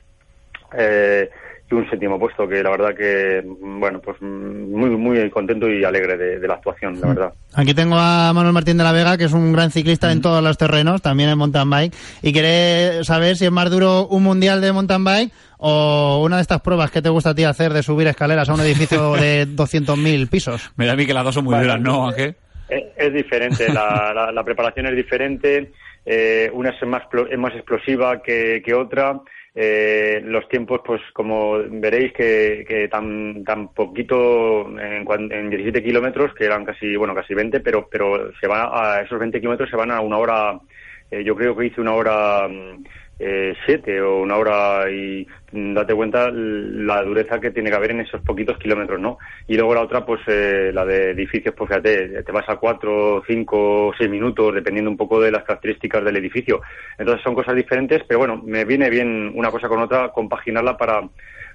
eh, 0.77 1.30
y 1.70 1.75
un 1.75 1.89
séptimo 1.89 2.20
puesto 2.20 2.48
que 2.48 2.62
la 2.62 2.72
verdad 2.72 2.96
que, 2.96 3.42
bueno, 3.46 4.01
pues 4.01 4.22
muy, 4.22 4.89
muy 4.89 5.30
contento 5.30 5.70
y 5.70 5.84
alegre 5.84 6.18
de, 6.18 6.48
la 6.48 6.56
actuación, 6.56 7.00
la 7.00 7.08
mm. 7.08 7.10
verdad. 7.10 7.34
Aquí 7.54 7.74
tengo 7.74 7.96
a 7.98 8.32
Manuel 8.34 8.54
Martín 8.54 8.77
de 8.77 8.84
la 8.84 8.92
Vega, 8.92 9.18
que 9.18 9.25
es 9.25 9.34
un 9.34 9.54
gran 9.54 9.72
ciclista 9.72 10.12
en 10.12 10.20
mm. 10.20 10.22
todos 10.22 10.44
los 10.44 10.58
terrenos, 10.58 11.01
también 11.01 11.30
en 11.30 11.38
mountain 11.38 11.70
bike, 11.70 11.94
y 12.22 12.34
quiere 12.34 13.04
saber 13.04 13.38
si 13.38 13.46
es 13.46 13.51
más 13.51 13.70
duro 13.70 14.08
un 14.08 14.24
mundial 14.24 14.60
de 14.60 14.74
mountain 14.74 15.04
bike 15.04 15.32
o 15.57 16.21
una 16.23 16.37
de 16.37 16.41
estas 16.41 16.61
pruebas 16.61 16.91
que 16.91 17.01
te 17.01 17.09
gusta 17.09 17.31
a 17.31 17.35
ti 17.35 17.43
hacer 17.43 17.73
de 17.73 17.83
subir 17.83 18.07
escaleras 18.07 18.49
a 18.49 18.53
un 18.53 18.61
edificio 18.61 19.13
de 19.15 19.47
200.000 19.47 20.29
pisos. 20.29 20.71
Me 20.75 20.85
da 20.85 20.93
a 20.93 20.95
mí 20.95 21.05
que 21.05 21.13
las 21.13 21.23
dos 21.23 21.35
son 21.35 21.45
muy 21.45 21.57
duras, 21.57 21.79
¿no, 21.79 22.09
Ángel? 22.09 22.35
Es, 22.69 23.13
diferente, 23.13 23.71
la, 23.71 24.31
la, 24.33 24.43
preparación 24.43 24.87
es 24.87 24.95
diferente, 24.95 25.71
eh, 26.05 26.49
una 26.53 26.71
es 26.71 26.85
más, 26.85 27.03
es 27.29 27.37
más 27.37 27.53
explosiva 27.53 28.21
que, 28.21 28.61
que 28.63 28.73
otra. 28.73 29.21
Eh, 29.59 30.21
los 30.23 30.47
tiempos, 30.49 30.81
pues 30.85 31.01
como 31.13 31.57
veréis 31.57 32.13
que, 32.13 32.63
que 32.67 32.87
tan, 32.89 33.43
tan 33.43 33.69
poquito 33.69 34.69
en, 34.79 35.31
en 35.31 35.49
17 35.49 35.81
kilómetros, 35.81 36.31
que 36.35 36.45
eran 36.45 36.63
casi, 36.63 36.95
bueno, 36.95 37.15
casi 37.15 37.33
20, 37.33 37.61
pero, 37.61 37.87
pero 37.89 38.31
se 38.39 38.47
va 38.47 38.97
a 38.97 39.01
esos 39.01 39.17
20 39.17 39.39
kilómetros 39.39 39.67
se 39.67 39.75
van 39.75 39.89
a 39.89 39.99
una 39.99 40.19
hora, 40.19 40.59
eh, 41.11 41.23
yo 41.23 41.35
creo 41.35 41.55
que 41.55 41.67
hice 41.67 41.81
una 41.81 41.93
hora 41.93 42.47
mm, 42.47 42.83
eh, 43.19 43.55
siete 43.65 43.99
o 43.99 44.21
una 44.21 44.37
hora 44.37 44.91
y 44.91 45.27
date 45.51 45.95
cuenta 45.95 46.29
la 46.31 47.01
dureza 47.01 47.39
que 47.39 47.49
tiene 47.49 47.69
que 47.71 47.75
haber 47.75 47.91
en 47.91 48.01
esos 48.01 48.21
poquitos 48.21 48.59
kilómetros, 48.59 48.99
¿no? 48.99 49.17
Y 49.47 49.55
luego 49.55 49.73
la 49.73 49.81
otra, 49.81 50.05
pues 50.05 50.21
eh, 50.27 50.71
la 50.71 50.85
de 50.85 51.11
edificios, 51.11 51.55
pues 51.55 51.69
fíjate, 51.69 52.21
te 52.21 52.31
vas 52.31 52.47
a 52.47 52.57
cuatro, 52.57 53.23
cinco, 53.25 53.91
seis 53.97 54.09
minutos, 54.09 54.53
dependiendo 54.53 54.91
un 54.91 54.97
poco 54.97 55.19
de 55.19 55.31
las 55.31 55.43
características 55.43 56.03
del 56.03 56.17
edificio. 56.17 56.61
Entonces 56.97 57.23
son 57.23 57.33
cosas 57.33 57.55
diferentes, 57.55 58.03
pero 58.07 58.19
bueno, 58.19 58.41
me 58.45 58.65
viene 58.65 58.89
bien 58.89 59.31
una 59.33 59.49
cosa 59.49 59.67
con 59.67 59.81
otra, 59.81 60.09
compaginarla 60.09 60.77
para, 60.77 61.01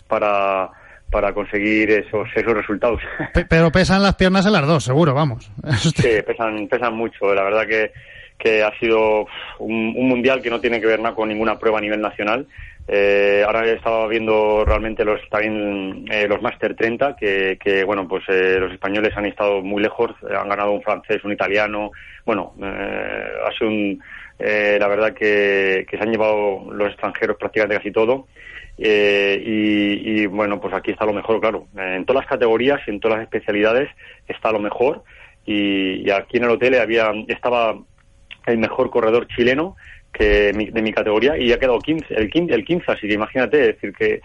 para, 0.09 0.69
para 1.13 1.33
conseguir 1.33 1.91
esos, 1.91 2.29
esos 2.35 2.55
resultados. 2.55 3.01
Pero 3.49 3.71
pesan 3.71 4.03
las 4.03 4.17
piernas 4.17 4.47
en 4.47 4.53
las 4.53 4.67
dos, 4.67 4.83
seguro, 4.83 5.15
vamos. 5.15 5.53
Sí, 5.79 6.23
pesan, 6.27 6.67
pesan 6.67 6.95
mucho. 6.95 7.33
La 7.35 7.45
verdad 7.45 7.67
que 7.69 7.93
que 8.43 8.63
ha 8.65 8.77
sido 8.79 9.27
un, 9.61 9.95
mundial 10.09 10.43
que 10.43 10.51
no 10.51 10.61
tiene 10.61 10.81
que 10.81 10.87
ver 10.87 11.01
nada 11.01 11.15
con 11.15 11.29
ninguna 11.29 11.59
prueba 11.59 11.79
a 11.79 11.81
nivel 11.81 12.01
nacional. 12.01 12.47
Eh, 12.89 13.45
ahora 13.47 13.65
he 13.65 13.75
estado 13.75 14.09
viendo 14.09 14.65
realmente 14.65 15.05
los 15.05 15.21
también 15.31 16.05
eh, 16.11 16.27
los 16.27 16.43
Master 16.43 16.75
30 16.75 17.15
que, 17.15 17.57
que 17.63 17.85
bueno 17.85 18.09
pues 18.09 18.25
eh, 18.29 18.57
los 18.59 18.73
españoles 18.73 19.17
han 19.17 19.27
estado 19.27 19.63
muy 19.63 19.81
lejos 19.81 20.11
han 20.37 20.49
ganado 20.49 20.73
un 20.73 20.83
francés 20.83 21.23
un 21.23 21.33
italiano. 21.33 21.93
Bueno 22.27 22.55
ha 22.61 23.53
sido 23.57 23.71
un, 23.71 24.03
la 24.41 24.89
verdad 24.89 25.15
que, 25.15 25.87
que, 25.89 25.97
se 25.97 26.03
han 26.03 26.11
llevado 26.11 26.73
los 26.73 26.89
extranjeros 26.89 27.37
prácticamente 27.37 27.77
casi 27.77 27.93
todo. 27.93 28.27
Y, 28.77 28.89
y, 30.23 30.27
bueno 30.27 30.61
pues 30.61 30.75
aquí 30.75 30.91
está 30.91 31.05
lo 31.05 31.13
mejor 31.13 31.41
claro. 31.41 31.69
En 31.77 32.05
todas 32.05 32.23
las 32.23 32.31
categorías 32.31 32.81
y 32.89 32.91
en 32.91 32.99
todas 32.99 33.19
las 33.19 33.25
especialidades 33.25 33.89
está 34.27 34.51
lo 34.51 34.59
mejor. 34.59 35.05
Y, 35.45 36.07
y 36.07 36.11
aquí 36.11 36.39
en 36.39 36.45
el 36.45 36.51
hotel 36.51 36.75
había 36.81 37.13
estaba 37.29 37.77
el 38.47 38.59
mejor 38.59 38.91
corredor 38.91 39.27
chileno 39.29 39.77
que 40.13 40.53
de 40.53 40.83
mi 40.83 40.93
categoría 40.93 41.39
y 41.39 41.53
ha 41.53 41.59
quedado 41.59 41.79
15, 41.79 42.15
el 42.15 42.31
15, 42.31 42.55
el 42.55 42.65
15 42.65 42.93
así 42.93 43.09
que 43.09 43.15
imagínate, 43.15 43.61
es 43.61 43.67
decir, 43.75 43.93
que, 43.95 44.21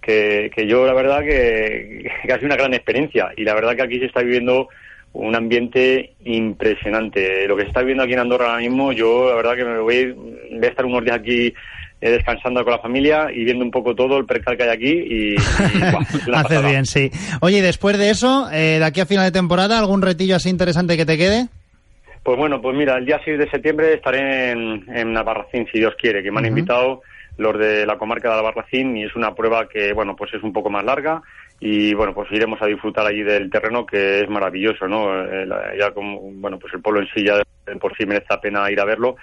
que, 0.00 0.66
yo 0.66 0.86
la 0.86 0.94
verdad 0.94 1.20
que, 1.20 2.08
que 2.24 2.32
ha 2.32 2.36
sido 2.36 2.46
una 2.46 2.56
gran 2.56 2.74
experiencia 2.74 3.32
y 3.36 3.44
la 3.44 3.54
verdad 3.54 3.74
que 3.74 3.82
aquí 3.82 3.98
se 3.98 4.06
está 4.06 4.22
viviendo 4.22 4.68
un 5.14 5.34
ambiente 5.34 6.14
impresionante. 6.24 7.46
Lo 7.46 7.56
que 7.56 7.62
se 7.62 7.68
está 7.68 7.80
viviendo 7.80 8.04
aquí 8.04 8.14
en 8.14 8.20
Andorra 8.20 8.46
ahora 8.46 8.60
mismo, 8.60 8.92
yo 8.92 9.28
la 9.28 9.36
verdad 9.36 9.56
que 9.56 9.64
me 9.64 9.78
voy, 9.78 10.12
voy 10.12 10.64
a 10.64 10.68
estar 10.68 10.86
unos 10.86 11.04
días 11.04 11.16
aquí 11.16 11.52
eh, 12.00 12.10
descansando 12.10 12.64
con 12.64 12.72
la 12.72 12.78
familia 12.78 13.28
y 13.32 13.44
viendo 13.44 13.64
un 13.64 13.70
poco 13.70 13.94
todo 13.94 14.18
el 14.18 14.24
percal 14.24 14.56
que 14.56 14.62
hay 14.62 14.70
aquí 14.70 14.90
y, 14.90 15.36
Hace 16.32 16.62
bien, 16.62 16.86
sí. 16.86 17.10
Oye, 17.40 17.62
después 17.62 17.98
de 17.98 18.10
eso, 18.10 18.50
eh, 18.50 18.78
de 18.78 18.84
aquí 18.84 19.00
a 19.00 19.06
final 19.06 19.24
de 19.24 19.32
temporada, 19.32 19.78
¿algún 19.78 20.02
retillo 20.02 20.36
así 20.36 20.48
interesante 20.48 20.96
que 20.96 21.06
te 21.06 21.18
quede? 21.18 21.48
Pues 22.22 22.38
bueno, 22.38 22.60
pues 22.60 22.76
mira, 22.76 22.96
el 22.96 23.04
día 23.04 23.20
6 23.24 23.38
de 23.38 23.50
septiembre 23.50 23.94
estaré 23.94 24.50
en, 24.50 24.84
en 24.94 25.12
Navarracín, 25.12 25.66
si 25.72 25.78
Dios 25.78 25.94
quiere, 25.98 26.22
que 26.22 26.30
me 26.30 26.38
han 26.38 26.46
invitado 26.46 27.02
los 27.36 27.58
de 27.58 27.84
la 27.84 27.98
comarca 27.98 28.30
de 28.30 28.36
Navarracín 28.36 28.96
y 28.96 29.04
es 29.04 29.16
una 29.16 29.34
prueba 29.34 29.68
que, 29.68 29.92
bueno, 29.92 30.14
pues 30.14 30.32
es 30.34 30.42
un 30.42 30.52
poco 30.52 30.70
más 30.70 30.84
larga 30.84 31.22
y, 31.58 31.94
bueno, 31.94 32.14
pues 32.14 32.30
iremos 32.30 32.60
a 32.62 32.66
disfrutar 32.66 33.06
allí 33.06 33.22
del 33.22 33.50
terreno 33.50 33.84
que 33.86 34.20
es 34.20 34.28
maravilloso, 34.28 34.86
¿no? 34.86 35.24
Eh, 35.24 35.48
ya 35.78 35.92
como, 35.92 36.20
bueno, 36.20 36.58
pues 36.58 36.72
el 36.74 36.80
pueblo 36.80 37.00
en 37.00 37.08
sí 37.14 37.24
ya 37.24 37.42
por 37.80 37.96
sí 37.96 38.06
merece 38.06 38.26
la 38.30 38.40
pena 38.40 38.70
ir 38.70 38.80
a 38.80 38.84
verlo 38.84 39.16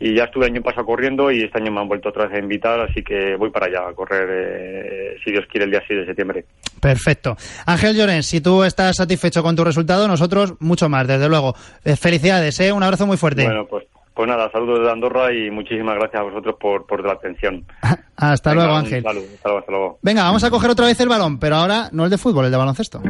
y 0.00 0.14
ya 0.14 0.24
estuve 0.24 0.46
el 0.46 0.52
año 0.52 0.62
pasado 0.62 0.86
corriendo 0.86 1.30
y 1.30 1.42
este 1.42 1.58
año 1.58 1.70
me 1.70 1.80
han 1.80 1.88
vuelto 1.88 2.08
otra 2.08 2.26
vez 2.26 2.34
a 2.34 2.42
invitar, 2.42 2.80
así 2.80 3.02
que 3.02 3.36
voy 3.36 3.50
para 3.50 3.66
allá 3.66 3.90
a 3.90 3.92
correr, 3.92 4.28
eh, 4.30 5.16
si 5.22 5.30
Dios 5.30 5.44
quiere, 5.50 5.66
el 5.66 5.70
día 5.70 5.82
6 5.86 6.00
de 6.00 6.06
septiembre. 6.06 6.44
Perfecto. 6.80 7.36
Ángel 7.66 7.94
Llorens, 7.94 8.26
si 8.26 8.40
tú 8.40 8.64
estás 8.64 8.96
satisfecho 8.96 9.42
con 9.42 9.54
tu 9.54 9.62
resultado, 9.62 10.08
nosotros 10.08 10.54
mucho 10.58 10.88
más, 10.88 11.06
desde 11.06 11.28
luego. 11.28 11.54
Eh, 11.84 11.96
felicidades, 11.96 12.58
¿eh? 12.60 12.72
un 12.72 12.82
abrazo 12.82 13.06
muy 13.06 13.18
fuerte. 13.18 13.44
Bueno, 13.44 13.66
pues, 13.66 13.84
pues 14.14 14.26
nada, 14.26 14.50
saludos 14.50 14.86
de 14.86 14.90
Andorra 14.90 15.34
y 15.34 15.50
muchísimas 15.50 15.96
gracias 15.96 16.20
a 16.20 16.24
vosotros 16.24 16.56
por, 16.58 16.86
por 16.86 17.04
la 17.04 17.12
atención. 17.12 17.66
hasta 18.16 18.54
luego, 18.54 18.72
Ángel. 18.72 19.04
hasta 19.06 19.70
luego. 19.70 19.98
Venga, 20.00 20.22
vamos 20.22 20.42
a 20.42 20.50
coger 20.50 20.70
otra 20.70 20.86
vez 20.86 20.98
el 21.00 21.10
balón, 21.10 21.38
pero 21.38 21.56
ahora 21.56 21.90
no 21.92 22.04
el 22.04 22.10
de 22.10 22.16
fútbol, 22.16 22.46
el 22.46 22.50
de 22.50 22.56
baloncesto. 22.56 23.02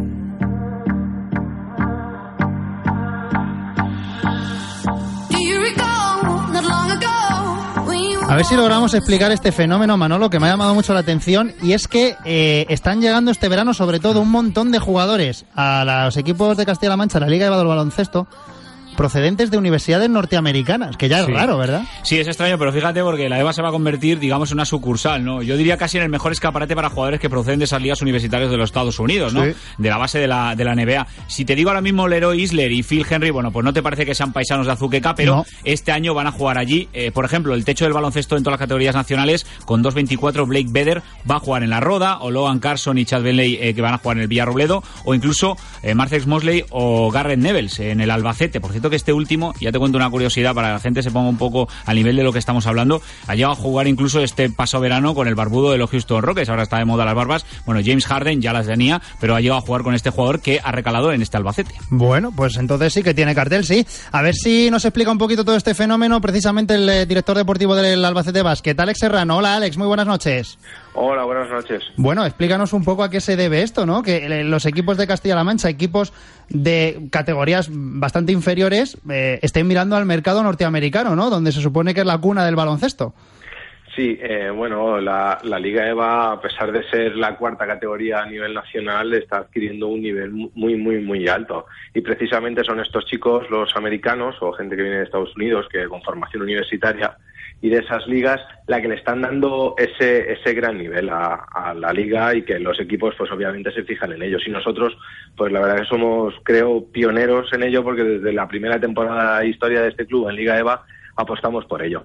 A 8.30 8.36
ver 8.36 8.44
si 8.44 8.54
logramos 8.54 8.94
explicar 8.94 9.32
este 9.32 9.50
fenómeno, 9.50 9.96
Manolo, 9.96 10.30
que 10.30 10.38
me 10.38 10.46
ha 10.46 10.50
llamado 10.50 10.72
mucho 10.72 10.94
la 10.94 11.00
atención, 11.00 11.52
y 11.62 11.72
es 11.72 11.88
que 11.88 12.14
eh, 12.24 12.64
están 12.68 13.00
llegando 13.00 13.32
este 13.32 13.48
verano 13.48 13.74
sobre 13.74 13.98
todo 13.98 14.20
un 14.20 14.30
montón 14.30 14.70
de 14.70 14.78
jugadores 14.78 15.46
a 15.56 16.04
los 16.04 16.16
equipos 16.16 16.56
de 16.56 16.64
Castilla-La 16.64 16.96
Mancha, 16.96 17.18
la 17.18 17.26
Liga 17.26 17.50
de 17.50 17.64
Baloncesto, 17.64 18.28
procedentes 19.00 19.50
de 19.50 19.56
universidades 19.56 20.10
norteamericanas, 20.10 20.98
que 20.98 21.08
ya 21.08 21.20
es 21.20 21.26
raro, 21.26 21.56
¿verdad? 21.56 21.84
Sí, 22.02 22.18
es 22.18 22.26
extraño, 22.26 22.58
pero 22.58 22.70
fíjate 22.70 23.02
porque 23.02 23.30
la 23.30 23.40
EVA 23.40 23.54
se 23.54 23.62
va 23.62 23.70
a 23.70 23.72
convertir, 23.72 24.18
digamos, 24.18 24.50
en 24.50 24.56
una 24.56 24.66
sucursal, 24.66 25.24
¿no? 25.24 25.40
Yo 25.40 25.56
diría 25.56 25.78
casi 25.78 25.96
en 25.96 26.02
el 26.02 26.10
mejor 26.10 26.32
escaparate 26.32 26.74
para 26.74 26.90
jugadores 26.90 27.18
que 27.18 27.30
proceden 27.30 27.60
de 27.60 27.64
esas 27.64 27.80
ligas 27.80 28.02
universitarias 28.02 28.50
de 28.50 28.58
los 28.58 28.68
Estados 28.68 28.98
Unidos, 28.98 29.32
¿no? 29.32 29.42
De 29.42 29.88
la 29.88 29.96
base 29.96 30.18
de 30.18 30.26
la, 30.26 30.54
de 30.54 30.64
la 30.64 30.74
NBA. 30.74 31.06
Si 31.28 31.46
te 31.46 31.54
digo 31.54 31.70
ahora 31.70 31.80
mismo 31.80 32.08
Leroy 32.08 32.42
Isler 32.42 32.70
y 32.72 32.82
Phil 32.82 33.06
Henry, 33.08 33.30
bueno, 33.30 33.50
pues 33.50 33.64
no 33.64 33.72
te 33.72 33.82
parece 33.82 34.04
que 34.04 34.14
sean 34.14 34.34
paisanos 34.34 34.66
de 34.66 34.72
Azuqueca, 34.72 35.14
pero 35.14 35.46
este 35.64 35.92
año 35.92 36.12
van 36.12 36.26
a 36.26 36.32
jugar 36.32 36.58
allí. 36.58 36.90
Eh, 36.92 37.10
por 37.10 37.24
ejemplo, 37.24 37.54
el 37.54 37.64
techo 37.64 37.86
del 37.86 37.94
baloncesto 37.94 38.36
en 38.36 38.42
todas 38.42 38.60
las 38.60 38.66
categorías 38.66 38.94
nacionales, 38.94 39.46
con 39.64 39.82
2.24, 39.82 40.46
Blake 40.46 40.68
Beder 40.68 41.00
va 41.28 41.36
a 41.36 41.40
jugar 41.40 41.62
en 41.62 41.70
la 41.70 41.80
Roda, 41.80 42.18
o 42.20 42.30
Logan 42.30 42.58
Carson 42.58 42.98
y 42.98 43.06
Chad 43.06 43.22
Benley 43.22 43.56
eh, 43.62 43.72
que 43.72 43.80
van 43.80 43.94
a 43.94 43.98
jugar 43.98 44.18
en 44.18 44.24
el 44.24 44.28
Villarrobledo, 44.28 44.84
o 45.06 45.14
incluso 45.14 45.56
eh, 45.82 45.94
Marcex 45.94 46.26
Mosley 46.26 46.66
o 46.68 47.10
Garrett 47.10 47.38
Nevels 47.38 47.80
en 47.80 48.02
el 48.02 48.10
Albacete. 48.10 48.60
Por 48.60 48.72
cierto 48.72 48.89
que 48.90 48.96
este 48.96 49.12
último, 49.12 49.54
ya 49.60 49.72
te 49.72 49.78
cuento 49.78 49.96
una 49.96 50.10
curiosidad 50.10 50.54
para 50.54 50.68
que 50.68 50.74
la 50.74 50.80
gente 50.80 51.02
se 51.02 51.10
ponga 51.10 51.28
un 51.28 51.38
poco 51.38 51.68
al 51.86 51.96
nivel 51.96 52.16
de 52.16 52.22
lo 52.22 52.32
que 52.32 52.38
estamos 52.38 52.66
hablando, 52.66 53.00
ha 53.26 53.34
llegado 53.34 53.52
a 53.54 53.56
jugar 53.56 53.86
incluso 53.86 54.20
este 54.20 54.50
paso 54.50 54.80
verano 54.80 55.14
con 55.14 55.28
el 55.28 55.34
barbudo 55.34 55.72
de 55.72 55.78
los 55.78 55.90
Houston 55.90 56.22
Rockets. 56.22 56.48
Ahora 56.48 56.64
está 56.64 56.78
de 56.78 56.84
moda 56.84 57.04
las 57.04 57.14
barbas. 57.14 57.46
Bueno, 57.64 57.80
James 57.84 58.06
Harden 58.06 58.40
ya 58.40 58.52
las 58.52 58.66
tenía, 58.66 59.00
pero 59.20 59.34
ha 59.34 59.40
llegado 59.40 59.58
a 59.58 59.62
jugar 59.62 59.82
con 59.82 59.94
este 59.94 60.10
jugador 60.10 60.40
que 60.40 60.60
ha 60.62 60.72
recalado 60.72 61.12
en 61.12 61.22
este 61.22 61.36
Albacete. 61.36 61.74
Bueno, 61.90 62.32
pues 62.34 62.56
entonces 62.56 62.92
sí 62.92 63.02
que 63.02 63.14
tiene 63.14 63.34
cartel, 63.34 63.64
sí. 63.64 63.86
A 64.12 64.22
ver 64.22 64.34
si 64.34 64.70
nos 64.70 64.84
explica 64.84 65.10
un 65.10 65.18
poquito 65.18 65.44
todo 65.44 65.56
este 65.56 65.74
fenómeno 65.74 66.20
precisamente 66.20 66.74
el 66.74 66.88
eh, 66.88 67.06
director 67.06 67.36
deportivo 67.36 67.74
del 67.74 68.04
Albacete 68.04 68.42
Basket, 68.42 68.74
Alex 68.78 68.98
Serrano. 68.98 69.38
Hola 69.38 69.56
Alex, 69.56 69.76
muy 69.76 69.86
buenas 69.86 70.06
noches. 70.06 70.58
Hola, 70.94 71.24
buenas 71.24 71.48
noches. 71.48 71.84
Bueno, 71.96 72.24
explícanos 72.24 72.72
un 72.72 72.84
poco 72.84 73.04
a 73.04 73.10
qué 73.10 73.20
se 73.20 73.36
debe 73.36 73.62
esto, 73.62 73.86
¿no? 73.86 74.02
Que 74.02 74.42
los 74.44 74.66
equipos 74.66 74.96
de 74.96 75.06
Castilla-La 75.06 75.44
Mancha, 75.44 75.68
equipos 75.68 76.12
de 76.48 77.08
categorías 77.10 77.68
bastante 77.70 78.32
inferiores, 78.32 78.98
eh, 79.08 79.38
estén 79.42 79.68
mirando 79.68 79.96
al 79.96 80.04
mercado 80.04 80.42
norteamericano, 80.42 81.14
¿no? 81.14 81.30
Donde 81.30 81.52
se 81.52 81.60
supone 81.60 81.94
que 81.94 82.00
es 82.00 82.06
la 82.06 82.18
cuna 82.18 82.44
del 82.44 82.56
baloncesto. 82.56 83.14
Sí, 83.94 84.18
eh, 84.20 84.50
bueno, 84.50 85.00
la, 85.00 85.40
Liga 85.60 85.88
EVA, 85.88 86.32
a 86.32 86.40
pesar 86.40 86.70
de 86.70 86.88
ser 86.90 87.16
la 87.16 87.36
cuarta 87.36 87.66
categoría 87.66 88.22
a 88.22 88.26
nivel 88.26 88.54
nacional, 88.54 89.12
está 89.14 89.38
adquiriendo 89.38 89.88
un 89.88 90.00
nivel 90.00 90.30
muy, 90.30 90.76
muy, 90.76 91.00
muy 91.00 91.28
alto. 91.28 91.66
Y 91.92 92.00
precisamente 92.00 92.62
son 92.62 92.80
estos 92.80 93.04
chicos, 93.06 93.50
los 93.50 93.74
americanos 93.76 94.36
o 94.40 94.52
gente 94.52 94.76
que 94.76 94.82
viene 94.82 94.98
de 94.98 95.04
Estados 95.04 95.34
Unidos, 95.36 95.66
que 95.70 95.88
con 95.88 96.02
formación 96.02 96.42
universitaria 96.44 97.16
y 97.62 97.68
de 97.68 97.78
esas 97.78 98.06
ligas, 98.06 98.40
la 98.66 98.80
que 98.80 98.88
le 98.88 98.94
están 98.94 99.20
dando 99.20 99.74
ese, 99.76 100.32
ese 100.32 100.54
gran 100.54 100.78
nivel 100.78 101.10
a, 101.10 101.74
la 101.76 101.92
liga 101.92 102.34
y 102.34 102.42
que 102.42 102.58
los 102.58 102.80
equipos, 102.80 103.14
pues 103.18 103.30
obviamente 103.30 103.70
se 103.72 103.84
fijan 103.84 104.12
en 104.12 104.22
ellos. 104.22 104.42
Y 104.46 104.50
nosotros, 104.50 104.96
pues 105.36 105.52
la 105.52 105.60
verdad 105.60 105.80
que 105.80 105.84
somos, 105.84 106.34
creo, 106.42 106.86
pioneros 106.90 107.52
en 107.52 107.64
ello 107.64 107.82
porque 107.82 108.02
desde 108.02 108.32
la 108.32 108.48
primera 108.48 108.80
temporada 108.80 109.44
historia 109.44 109.82
de 109.82 109.88
este 109.88 110.06
club 110.06 110.28
en 110.28 110.36
Liga 110.36 110.58
EVA 110.58 110.84
apostamos 111.20 111.64
por 111.66 111.82
ello. 111.84 112.04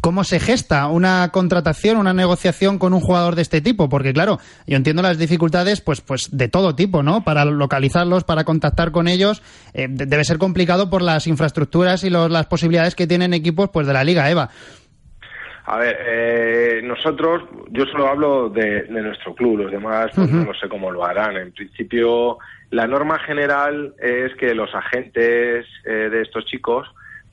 ¿Cómo 0.00 0.24
se 0.24 0.38
gesta 0.40 0.88
una 0.88 1.30
contratación, 1.32 1.96
una 1.96 2.12
negociación 2.12 2.78
con 2.78 2.94
un 2.94 3.00
jugador 3.00 3.34
de 3.34 3.42
este 3.42 3.60
tipo? 3.60 3.88
Porque 3.88 4.12
claro, 4.12 4.38
yo 4.66 4.76
entiendo 4.76 5.02
las 5.02 5.18
dificultades, 5.18 5.80
pues, 5.80 6.00
pues 6.00 6.36
de 6.36 6.48
todo 6.48 6.74
tipo, 6.74 7.02
¿no? 7.02 7.24
Para 7.24 7.44
localizarlos, 7.44 8.24
para 8.24 8.44
contactar 8.44 8.92
con 8.92 9.08
ellos, 9.08 9.42
eh, 9.74 9.86
debe 9.88 10.24
ser 10.24 10.38
complicado 10.38 10.90
por 10.90 11.02
las 11.02 11.26
infraestructuras 11.26 12.04
y 12.04 12.10
las 12.10 12.46
posibilidades 12.46 12.94
que 12.94 13.06
tienen 13.06 13.34
equipos, 13.34 13.70
pues 13.70 13.86
de 13.86 13.92
la 13.92 14.04
Liga 14.04 14.30
Eva. 14.30 14.50
A 15.68 15.78
ver, 15.78 15.96
eh, 16.06 16.80
nosotros, 16.84 17.42
yo 17.70 17.84
solo 17.86 18.06
hablo 18.06 18.48
de, 18.48 18.86
nuestro 18.88 19.34
club, 19.34 19.58
los 19.58 19.72
demás 19.72 20.12
pues, 20.14 20.30
no 20.30 20.54
sé 20.54 20.68
cómo 20.68 20.92
lo 20.92 21.04
harán. 21.04 21.36
En 21.36 21.50
principio, 21.50 22.38
la 22.70 22.86
norma 22.86 23.18
general 23.18 23.92
es 23.98 24.32
que 24.36 24.54
los 24.54 24.72
agentes 24.72 25.66
eh, 25.84 26.08
de 26.08 26.22
estos 26.22 26.44
chicos 26.46 26.86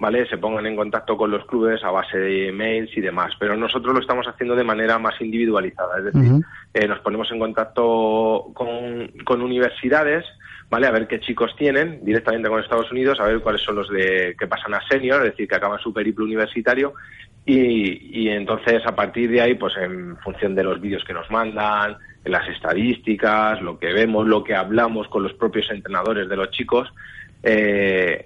¿vale? 0.03 0.27
Se 0.27 0.37
pongan 0.37 0.65
en 0.65 0.75
contacto 0.75 1.15
con 1.15 1.31
los 1.31 1.45
clubes 1.45 1.81
a 1.81 1.89
base 1.89 2.17
de 2.17 2.51
mails 2.51 2.91
y 2.97 2.99
demás. 2.99 3.31
Pero 3.39 3.55
nosotros 3.55 3.93
lo 3.93 4.01
estamos 4.01 4.27
haciendo 4.27 4.53
de 4.53 4.65
manera 4.65 4.99
más 4.99 5.15
individualizada, 5.21 5.97
es 5.99 6.03
decir, 6.13 6.43
eh, 6.73 6.87
nos 6.89 6.99
ponemos 6.99 7.31
en 7.31 7.39
contacto 7.39 8.51
con, 8.53 9.41
universidades, 9.41 10.25
¿vale? 10.69 10.87
A 10.87 10.91
ver 10.91 11.07
qué 11.07 11.21
chicos 11.21 11.55
tienen 11.55 12.03
directamente 12.03 12.49
con 12.49 12.59
Estados 12.59 12.91
Unidos, 12.91 13.17
a 13.21 13.27
ver 13.27 13.39
cuáles 13.39 13.61
son 13.61 13.75
los 13.75 13.89
de 13.89 14.35
que 14.37 14.45
pasan 14.45 14.73
a 14.73 14.85
senior, 14.89 15.21
es 15.21 15.31
decir, 15.31 15.47
que 15.47 15.55
acaban 15.55 15.79
su 15.79 15.93
periplo 15.93 16.25
universitario. 16.25 16.95
Y, 17.45 18.23
y 18.23 18.27
entonces, 18.27 18.85
a 18.85 18.93
partir 18.93 19.31
de 19.31 19.39
ahí, 19.39 19.53
pues 19.53 19.73
en 19.77 20.17
función 20.17 20.53
de 20.53 20.65
los 20.65 20.81
vídeos 20.81 21.05
que 21.05 21.13
nos 21.13 21.31
mandan, 21.31 21.95
las 22.25 22.45
estadísticas, 22.49 23.61
lo 23.61 23.79
que 23.79 23.93
vemos, 23.93 24.27
lo 24.27 24.43
que 24.43 24.53
hablamos 24.53 25.07
con 25.07 25.23
los 25.23 25.33
propios 25.33 25.71
entrenadores 25.71 26.27
de 26.27 26.35
los 26.35 26.51
chicos, 26.51 26.93
eh, 27.43 28.25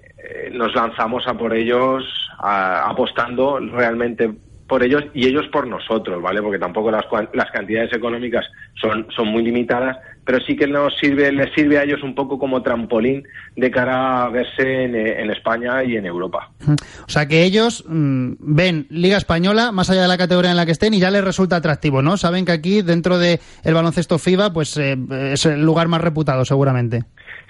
nos 0.52 0.74
lanzamos 0.74 1.26
a 1.26 1.34
por 1.34 1.54
ellos 1.54 2.04
apostando 2.40 3.58
realmente 3.58 4.30
por 4.68 4.82
ellos 4.82 5.02
y 5.14 5.26
ellos 5.26 5.46
por 5.50 5.66
nosotros, 5.66 6.22
¿vale? 6.22 6.42
Porque 6.42 6.58
tampoco 6.58 6.90
las, 6.90 7.04
las 7.32 7.50
cantidades 7.50 7.92
económicas 7.92 8.44
son, 8.80 9.06
muy 9.26 9.42
limitadas, 9.42 9.96
pero 10.24 10.38
sí 10.44 10.56
que 10.56 10.66
nos 10.66 10.94
sirve, 10.98 11.32
les 11.32 11.52
sirve 11.54 11.78
a 11.78 11.84
ellos 11.84 12.02
un 12.02 12.14
poco 12.14 12.38
como 12.38 12.62
trampolín 12.62 13.24
de 13.56 13.70
cara 13.70 14.24
a 14.24 14.28
verse 14.28 14.84
en, 14.84 14.94
en 14.94 15.30
España 15.30 15.82
y 15.82 15.96
en 15.96 16.06
Europa. 16.06 16.50
O 17.08 17.10
sea 17.10 17.26
que 17.26 17.42
ellos 17.44 17.84
mm, 17.88 18.32
ven 18.38 18.86
Liga 18.90 19.16
Española 19.16 19.72
más 19.72 19.88
allá 19.88 20.02
de 20.02 20.08
la 20.08 20.18
categoría 20.18 20.50
en 20.50 20.58
la 20.58 20.66
que 20.66 20.72
estén 20.72 20.92
y 20.92 21.00
ya 21.00 21.10
les 21.10 21.24
resulta 21.24 21.56
atractivo, 21.56 22.02
¿no? 22.02 22.18
Saben 22.18 22.44
que 22.44 22.52
aquí 22.52 22.82
dentro 22.82 23.18
del 23.18 23.40
el 23.64 23.74
baloncesto 23.74 24.18
FIBA 24.18 24.52
pues 24.52 24.76
eh, 24.76 24.98
es 25.32 25.46
el 25.46 25.62
lugar 25.62 25.88
más 25.88 26.02
reputado 26.02 26.44
seguramente. 26.44 27.04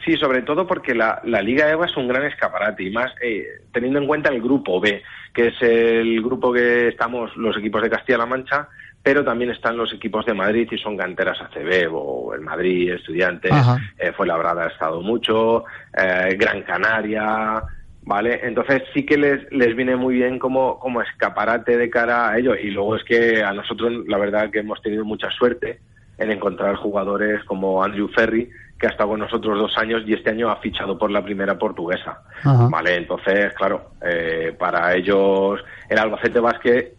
Sí, 0.08 0.16
sobre 0.16 0.40
todo 0.40 0.66
porque 0.66 0.94
la, 0.94 1.20
Liga 1.22 1.68
EVA 1.68 1.84
es 1.84 1.94
un 1.98 2.08
gran 2.08 2.24
escaparate 2.24 2.82
y 2.82 2.90
más 2.90 3.12
eh, 3.20 3.60
teniendo 3.70 3.98
en 3.98 4.06
cuenta 4.06 4.30
el 4.30 4.40
grupo 4.40 4.80
B, 4.80 5.02
que 5.34 5.48
es 5.48 5.60
el 5.60 6.22
grupo 6.22 6.50
que 6.50 6.88
estamos 6.88 7.36
los 7.36 7.54
equipos 7.58 7.82
de 7.82 7.90
Castilla-La 7.90 8.24
Mancha, 8.24 8.70
pero 9.02 9.22
también 9.22 9.50
están 9.50 9.76
los 9.76 9.92
equipos 9.92 10.24
de 10.24 10.32
Madrid 10.32 10.66
y 10.70 10.78
son 10.78 10.96
canteras 10.96 11.42
ACB 11.42 11.92
o 11.92 12.32
el 12.34 12.40
Madrid, 12.40 12.94
Estudiantes, 12.94 13.52
eh, 13.98 14.12
fue 14.16 14.26
labrada 14.26 14.64
ha 14.64 14.68
estado 14.68 15.02
mucho, 15.02 15.66
eh, 15.92 16.34
Gran 16.40 16.62
Canaria, 16.62 17.62
¿vale? 18.00 18.40
Entonces 18.44 18.84
sí 18.94 19.04
que 19.04 19.18
les, 19.18 19.52
les 19.52 19.76
viene 19.76 19.94
muy 19.94 20.14
bien 20.14 20.38
como, 20.38 20.78
como 20.78 21.02
escaparate 21.02 21.76
de 21.76 21.90
cara 21.90 22.30
a 22.30 22.38
ello 22.38 22.54
y 22.54 22.70
luego 22.70 22.96
es 22.96 23.04
que 23.04 23.42
a 23.42 23.52
nosotros 23.52 23.92
la 24.06 24.16
verdad 24.16 24.48
que 24.48 24.60
hemos 24.60 24.80
tenido 24.80 25.04
mucha 25.04 25.30
suerte 25.32 25.80
en 26.16 26.30
encontrar 26.30 26.76
jugadores 26.76 27.44
como 27.44 27.84
Andrew 27.84 28.08
Ferry, 28.08 28.50
que 28.78 28.86
ha 28.86 28.90
estado 28.90 29.10
con 29.10 29.20
nosotros 29.20 29.58
dos 29.58 29.76
años 29.76 30.02
y 30.06 30.14
este 30.14 30.30
año 30.30 30.50
ha 30.50 30.56
fichado 30.56 30.96
por 30.96 31.10
la 31.10 31.22
primera 31.22 31.58
portuguesa. 31.58 32.22
Vale, 32.44 32.96
entonces, 32.96 33.52
claro, 33.54 33.90
eh, 34.00 34.54
para 34.58 34.94
ellos 34.94 35.60
el 35.88 35.98
Albacete 35.98 36.38
Basket 36.40 36.92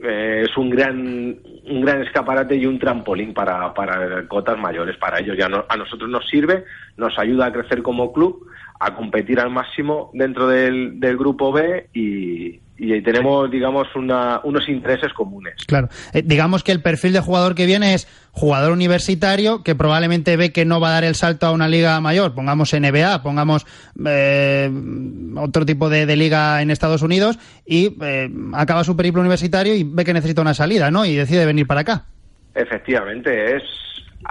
eh, 0.00 0.42
es 0.44 0.56
un 0.56 0.70
gran 0.70 1.36
un 1.66 1.80
gran 1.80 2.02
escaparate 2.02 2.56
y 2.56 2.66
un 2.66 2.78
trampolín 2.78 3.32
para, 3.32 3.72
para 3.72 4.26
cotas 4.26 4.58
mayores 4.58 4.96
para 4.96 5.20
ellos. 5.20 5.36
Ya 5.38 5.46
a 5.46 5.76
nosotros 5.76 6.10
nos 6.10 6.26
sirve, 6.28 6.64
nos 6.96 7.18
ayuda 7.18 7.46
a 7.46 7.52
crecer 7.52 7.82
como 7.82 8.12
club, 8.12 8.46
a 8.80 8.94
competir 8.94 9.38
al 9.40 9.50
máximo 9.50 10.10
dentro 10.12 10.48
del, 10.48 10.98
del 10.98 11.16
grupo 11.16 11.52
B 11.52 11.88
y, 11.94 12.60
y 12.76 13.02
tenemos, 13.02 13.50
digamos, 13.50 13.86
unos 13.94 14.68
intereses 14.68 15.12
comunes. 15.12 15.54
Claro. 15.66 15.88
Eh, 16.12 16.22
digamos 16.24 16.64
que 16.64 16.72
el 16.72 16.82
perfil 16.82 17.12
de 17.12 17.20
jugador 17.20 17.54
que 17.54 17.66
viene 17.66 17.94
es 17.94 18.08
jugador 18.34 18.72
universitario 18.72 19.62
que 19.62 19.76
probablemente 19.76 20.36
ve 20.36 20.52
que 20.52 20.64
no 20.64 20.80
va 20.80 20.88
a 20.88 20.92
dar 20.92 21.04
el 21.04 21.14
salto 21.14 21.46
a 21.46 21.52
una 21.52 21.68
liga 21.68 22.00
mayor, 22.00 22.34
pongamos 22.34 22.72
NBA, 22.72 23.22
pongamos 23.22 23.64
eh, 24.04 24.70
otro 25.36 25.64
tipo 25.64 25.88
de, 25.88 26.04
liga 26.16 26.60
en 26.60 26.70
Estados 26.70 27.02
Unidos 27.02 27.38
y 27.64 27.96
eh, 28.02 28.28
acaba 28.52 28.82
su 28.82 28.96
periplo 28.96 29.20
universitario 29.20 29.74
y 29.74 29.84
ve 29.84 30.04
que 30.04 30.12
necesita 30.12 30.42
una 30.42 30.52
salida, 30.52 30.90
¿no? 30.90 31.04
Y 31.04 31.14
decide 31.14 31.46
venir 31.46 31.66
para 31.66 31.82
acá. 31.82 32.04
Efectivamente, 32.54 33.56
es 33.56 33.62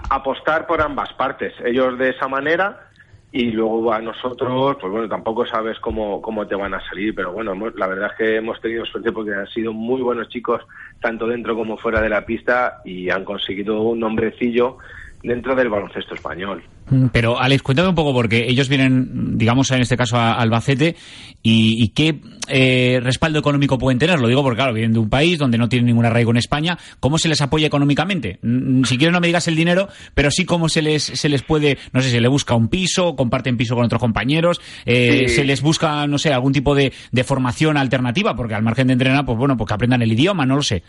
apostar 0.09 0.67
por 0.67 0.81
ambas 0.81 1.11
partes. 1.13 1.53
Ellos 1.65 1.97
de 1.97 2.09
esa 2.09 2.27
manera 2.27 2.89
y 3.35 3.49
luego 3.49 3.91
a 3.91 3.99
nosotros, 3.99 4.77
pues 4.79 4.91
bueno, 4.91 5.09
tampoco 5.09 5.43
sabes 5.43 5.79
cómo, 5.79 6.21
cómo 6.21 6.45
te 6.45 6.53
van 6.53 6.75
a 6.75 6.87
salir, 6.87 7.15
pero 7.15 7.31
bueno, 7.31 7.55
la 7.75 7.87
verdad 7.87 8.11
es 8.11 8.17
que 8.17 8.35
hemos 8.35 8.61
tenido 8.61 8.85
suerte 8.85 9.11
porque 9.11 9.33
han 9.33 9.47
sido 9.47 9.73
muy 9.73 10.03
buenos 10.03 10.29
chicos, 10.29 10.61
tanto 11.01 11.25
dentro 11.25 11.55
como 11.55 11.75
fuera 11.75 11.99
de 11.99 12.09
la 12.09 12.27
pista, 12.27 12.81
y 12.85 13.09
han 13.09 13.25
conseguido 13.25 13.81
un 13.81 14.01
nombrecillo 14.01 14.77
dentro 15.23 15.55
del 15.55 15.69
baloncesto 15.69 16.13
español. 16.13 16.61
Mm, 16.89 17.07
pero 17.11 17.39
Alex, 17.39 17.63
cuéntame 17.63 17.89
un 17.89 17.95
poco, 17.95 18.13
porque 18.13 18.45
ellos 18.47 18.69
vienen, 18.69 19.37
digamos, 19.37 19.71
en 19.71 19.81
este 19.81 19.97
caso 19.97 20.17
a 20.17 20.33
Albacete, 20.33 20.95
y, 21.41 21.89
qué 21.89 22.21
eh, 22.47 22.99
respaldo 23.01 23.39
económico 23.39 23.77
pueden 23.77 23.99
tener. 23.99 24.19
Lo 24.19 24.27
digo 24.27 24.43
porque, 24.43 24.57
claro, 24.57 24.73
vienen 24.73 24.93
de 24.93 24.99
un 24.99 25.09
país 25.09 25.37
donde 25.37 25.57
no 25.57 25.67
tienen 25.67 25.87
ningún 25.87 26.05
arraigo 26.05 26.31
en 26.31 26.37
España. 26.37 26.77
¿Cómo 26.99 27.17
se 27.17 27.27
les 27.27 27.41
apoya 27.41 27.67
económicamente? 27.67 28.39
Mm, 28.41 28.83
si 28.83 28.97
quieres 28.97 29.13
no 29.13 29.19
me 29.19 29.27
digas 29.27 29.47
el 29.47 29.55
dinero, 29.55 29.89
pero 30.13 30.31
sí 30.31 30.45
cómo 30.45 30.69
se 30.69 30.81
les, 30.81 31.03
se 31.03 31.29
les 31.29 31.41
puede, 31.41 31.77
no 31.91 32.01
sé, 32.01 32.09
se 32.09 32.21
les 32.21 32.31
busca 32.31 32.55
un 32.55 32.69
piso, 32.69 33.15
comparten 33.15 33.57
piso 33.57 33.75
con 33.75 33.85
otros 33.85 33.99
compañeros, 33.99 34.61
eh, 34.85 35.27
se 35.27 35.43
les 35.43 35.61
busca, 35.61 36.07
no 36.07 36.17
sé, 36.17 36.31
algún 36.31 36.53
tipo 36.53 36.75
de, 36.75 36.93
de 37.11 37.23
formación 37.23 37.77
alternativa, 37.77 38.35
porque 38.35 38.55
al 38.55 38.63
margen 38.63 38.87
de 38.87 38.93
entrenar, 38.93 39.25
pues 39.25 39.37
bueno, 39.37 39.57
pues 39.57 39.67
que 39.67 39.73
aprendan 39.73 40.01
el 40.01 40.11
idioma, 40.11 40.45
no 40.45 40.55
lo 40.55 40.63
sé. 40.63 40.83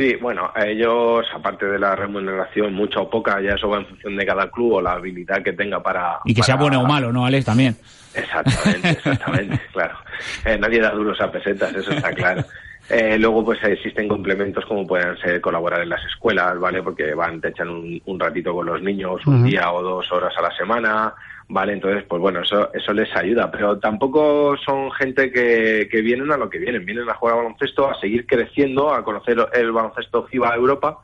Sí, 0.00 0.16
bueno, 0.16 0.50
ellos, 0.56 1.26
aparte 1.34 1.66
de 1.66 1.78
la 1.78 1.94
remuneración, 1.94 2.72
mucha 2.72 3.00
o 3.00 3.10
poca, 3.10 3.38
ya 3.42 3.50
eso 3.52 3.68
va 3.68 3.80
en 3.80 3.86
función 3.86 4.16
de 4.16 4.24
cada 4.24 4.50
club 4.50 4.72
o 4.72 4.80
la 4.80 4.92
habilidad 4.92 5.42
que 5.42 5.52
tenga 5.52 5.82
para... 5.82 6.20
Y 6.24 6.32
que 6.32 6.42
sea 6.42 6.56
bueno 6.56 6.80
o 6.80 6.86
malo, 6.86 7.12
¿no, 7.12 7.26
Alex? 7.26 7.44
También. 7.44 7.76
Exactamente, 8.14 8.88
exactamente, 8.90 9.60
claro. 9.72 9.98
Eh, 10.46 10.56
nadie 10.58 10.80
da 10.80 10.92
duros 10.92 11.20
a 11.20 11.30
pesetas, 11.30 11.74
eso 11.74 11.92
está 11.92 12.12
claro. 12.14 12.42
Eh, 12.88 13.18
luego, 13.18 13.44
pues 13.44 13.62
existen 13.62 14.08
complementos 14.08 14.64
como 14.64 14.86
pueden 14.86 15.18
ser 15.18 15.38
colaborar 15.42 15.82
en 15.82 15.90
las 15.90 16.04
escuelas, 16.06 16.58
¿vale? 16.58 16.82
Porque 16.82 17.12
van, 17.12 17.38
te 17.38 17.48
echan 17.48 17.68
un, 17.68 18.18
ratito 18.18 18.54
con 18.54 18.66
los 18.66 18.80
niños, 18.80 19.24
un 19.26 19.44
día 19.44 19.70
o 19.70 19.82
dos 19.82 20.10
horas 20.10 20.32
a 20.38 20.42
la 20.42 20.56
semana, 20.56 21.14
¿vale? 21.50 21.72
Entonces, 21.72 22.04
pues 22.08 22.22
bueno, 22.22 22.40
eso, 22.40 22.72
eso 22.72 22.92
les 22.92 23.14
ayuda, 23.14 23.50
pero 23.50 23.78
tampoco 23.78 24.56
son 24.64 24.90
gente 24.92 25.32
que, 25.32 25.88
que 25.90 26.00
vienen 26.00 26.30
a 26.30 26.36
lo 26.36 26.48
que 26.48 26.58
vienen, 26.58 26.86
vienen 26.86 27.10
a 27.10 27.14
jugar 27.14 27.36
baloncesto, 27.36 27.90
a 27.90 28.00
seguir 28.00 28.24
creciendo, 28.26 28.94
a 28.94 29.04
conocer 29.04 29.36
el 29.52 29.72
baloncesto 29.72 30.26
FIBA 30.28 30.54
Europa, 30.54 30.98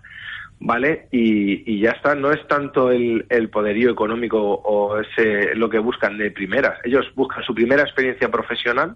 ¿vale? 0.61 1.09
Y, 1.11 1.71
y, 1.71 1.81
ya 1.81 1.91
está, 1.91 2.15
no 2.15 2.31
es 2.31 2.47
tanto 2.47 2.93
el, 2.93 3.27
el, 3.29 3.51
poderío 3.51 3.91
económico 3.91 4.39
o 4.41 5.01
ese 5.01 5.55
lo 5.57 5.69
que 5.69 5.81
buscan 5.81 6.17
de 6.17 6.31
primeras. 6.31 6.79
Ellos 6.85 7.07
buscan 7.17 7.43
su 7.43 7.53
primera 7.53 7.83
experiencia 7.83 8.31
profesional, 8.31 8.95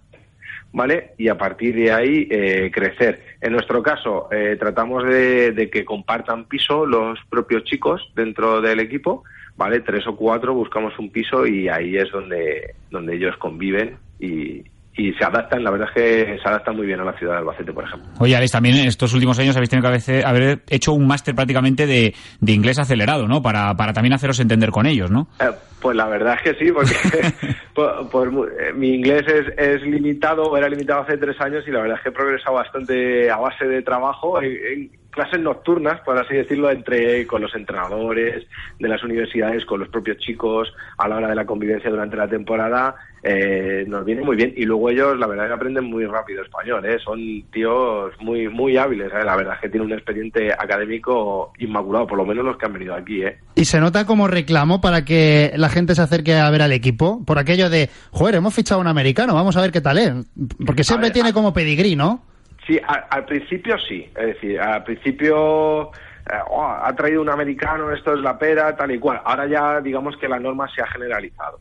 ¿vale? 0.72 1.14
Y 1.18 1.26
a 1.28 1.36
partir 1.36 1.74
de 1.74 1.90
ahí 1.90 2.28
eh, 2.30 2.70
crecer. 2.72 3.24
En 3.40 3.52
nuestro 3.52 3.82
caso, 3.82 4.28
eh, 4.30 4.56
tratamos 4.58 5.02
de, 5.04 5.50
de, 5.50 5.68
que 5.68 5.84
compartan 5.84 6.44
piso 6.44 6.86
los 6.86 7.18
propios 7.28 7.64
chicos 7.64 8.08
dentro 8.14 8.60
del 8.60 8.78
equipo, 8.78 9.24
¿vale? 9.60 9.80
Tres 9.80 10.06
o 10.06 10.16
cuatro 10.16 10.54
buscamos 10.54 10.98
un 10.98 11.10
piso 11.10 11.46
y 11.46 11.68
ahí 11.68 11.94
es 11.94 12.10
donde, 12.10 12.76
donde 12.90 13.14
ellos 13.14 13.36
conviven 13.36 13.98
y, 14.18 14.64
y 14.96 15.12
se 15.12 15.22
adaptan, 15.22 15.62
la 15.62 15.70
verdad 15.70 15.88
es 15.88 15.94
que 15.94 16.38
se 16.42 16.48
adaptan 16.48 16.76
muy 16.76 16.86
bien 16.86 16.98
a 16.98 17.04
la 17.04 17.12
ciudad 17.12 17.34
de 17.34 17.38
Albacete, 17.40 17.70
por 17.70 17.84
ejemplo. 17.84 18.08
Oye, 18.20 18.34
Alex, 18.34 18.52
también 18.52 18.76
en 18.76 18.88
estos 18.88 19.12
últimos 19.12 19.38
años 19.38 19.54
habéis 19.54 19.68
tenido 19.68 19.86
que 19.90 20.22
haber 20.24 20.62
hecho 20.70 20.94
un 20.94 21.06
máster 21.06 21.34
prácticamente 21.34 21.86
de, 21.86 22.14
de, 22.40 22.52
inglés 22.52 22.78
acelerado, 22.78 23.28
¿no? 23.28 23.42
Para, 23.42 23.74
para 23.74 23.92
también 23.92 24.14
haceros 24.14 24.40
entender 24.40 24.70
con 24.70 24.86
ellos, 24.86 25.10
¿no? 25.10 25.28
Eh, 25.38 25.50
pues 25.82 25.94
la 25.94 26.06
verdad 26.06 26.38
es 26.38 26.42
que 26.42 26.64
sí, 26.64 26.72
porque 26.72 26.94
por, 27.74 28.08
por, 28.08 28.50
eh, 28.58 28.72
mi 28.72 28.94
inglés 28.94 29.24
es, 29.26 29.58
es, 29.58 29.82
limitado, 29.82 30.56
era 30.56 30.70
limitado 30.70 31.02
hace 31.02 31.18
tres 31.18 31.38
años 31.38 31.64
y 31.68 31.70
la 31.70 31.82
verdad 31.82 31.98
es 31.98 32.02
que 32.02 32.08
he 32.08 32.12
progresado 32.12 32.56
bastante 32.56 33.30
a 33.30 33.36
base 33.36 33.66
de 33.66 33.82
trabajo. 33.82 34.40
En, 34.40 34.52
en, 34.52 34.99
clases 35.10 35.40
nocturnas, 35.40 36.00
por 36.00 36.16
así 36.18 36.34
decirlo, 36.34 36.70
entre 36.70 37.26
con 37.26 37.42
los 37.42 37.54
entrenadores 37.54 38.46
de 38.78 38.88
las 38.88 39.02
universidades, 39.02 39.64
con 39.64 39.80
los 39.80 39.88
propios 39.88 40.18
chicos, 40.18 40.72
a 40.96 41.08
la 41.08 41.16
hora 41.16 41.28
de 41.28 41.34
la 41.34 41.46
convivencia 41.46 41.90
durante 41.90 42.16
la 42.16 42.28
temporada, 42.28 42.94
eh, 43.22 43.84
nos 43.86 44.04
viene 44.04 44.22
muy 44.22 44.36
bien. 44.36 44.52
Y 44.56 44.64
luego 44.64 44.90
ellos, 44.90 45.18
la 45.18 45.26
verdad, 45.26 45.48
que 45.48 45.54
aprenden 45.54 45.84
muy 45.84 46.06
rápido 46.06 46.42
español, 46.42 46.84
¿eh? 46.86 46.98
son 47.04 47.18
tíos 47.52 48.12
muy 48.20 48.48
muy 48.48 48.76
hábiles, 48.76 49.12
¿eh? 49.12 49.24
la 49.24 49.36
verdad 49.36 49.54
es 49.54 49.60
que 49.60 49.68
tienen 49.68 49.88
un 49.88 49.92
expediente 49.92 50.52
académico 50.52 51.52
inmaculado, 51.58 52.06
por 52.06 52.18
lo 52.18 52.24
menos 52.24 52.44
los 52.44 52.56
que 52.56 52.66
han 52.66 52.72
venido 52.72 52.94
aquí. 52.94 53.22
¿eh? 53.22 53.38
¿Y 53.54 53.64
se 53.64 53.80
nota 53.80 54.06
como 54.06 54.28
reclamo 54.28 54.80
para 54.80 55.04
que 55.04 55.52
la 55.56 55.68
gente 55.68 55.94
se 55.94 56.02
acerque 56.02 56.34
a 56.34 56.50
ver 56.50 56.62
al 56.62 56.72
equipo? 56.72 57.22
Por 57.24 57.38
aquello 57.38 57.68
de, 57.68 57.90
joder, 58.10 58.36
hemos 58.36 58.54
fichado 58.54 58.80
a 58.80 58.82
un 58.82 58.88
americano, 58.88 59.34
vamos 59.34 59.56
a 59.56 59.60
ver 59.60 59.72
qué 59.72 59.80
tal 59.80 59.98
es. 59.98 60.12
Porque 60.64 60.84
siempre 60.84 61.08
ver, 61.08 61.14
tiene 61.14 61.32
como 61.32 61.52
pedigrí, 61.52 61.96
¿no? 61.96 62.24
Sí, 62.70 62.80
a, 62.86 62.92
al 63.10 63.24
principio 63.24 63.76
sí. 63.78 64.08
Es 64.14 64.26
decir, 64.26 64.60
al 64.60 64.84
principio 64.84 65.90
eh, 65.90 66.38
oh, 66.50 66.62
ha 66.64 66.94
traído 66.94 67.20
un 67.20 67.28
americano, 67.28 67.90
esto 67.90 68.14
es 68.14 68.20
la 68.20 68.38
pera, 68.38 68.76
tal 68.76 68.92
y 68.92 68.98
cual. 69.00 69.20
Ahora 69.24 69.48
ya 69.48 69.80
digamos 69.80 70.16
que 70.18 70.28
la 70.28 70.38
norma 70.38 70.68
se 70.72 70.80
ha 70.80 70.86
generalizado. 70.86 71.58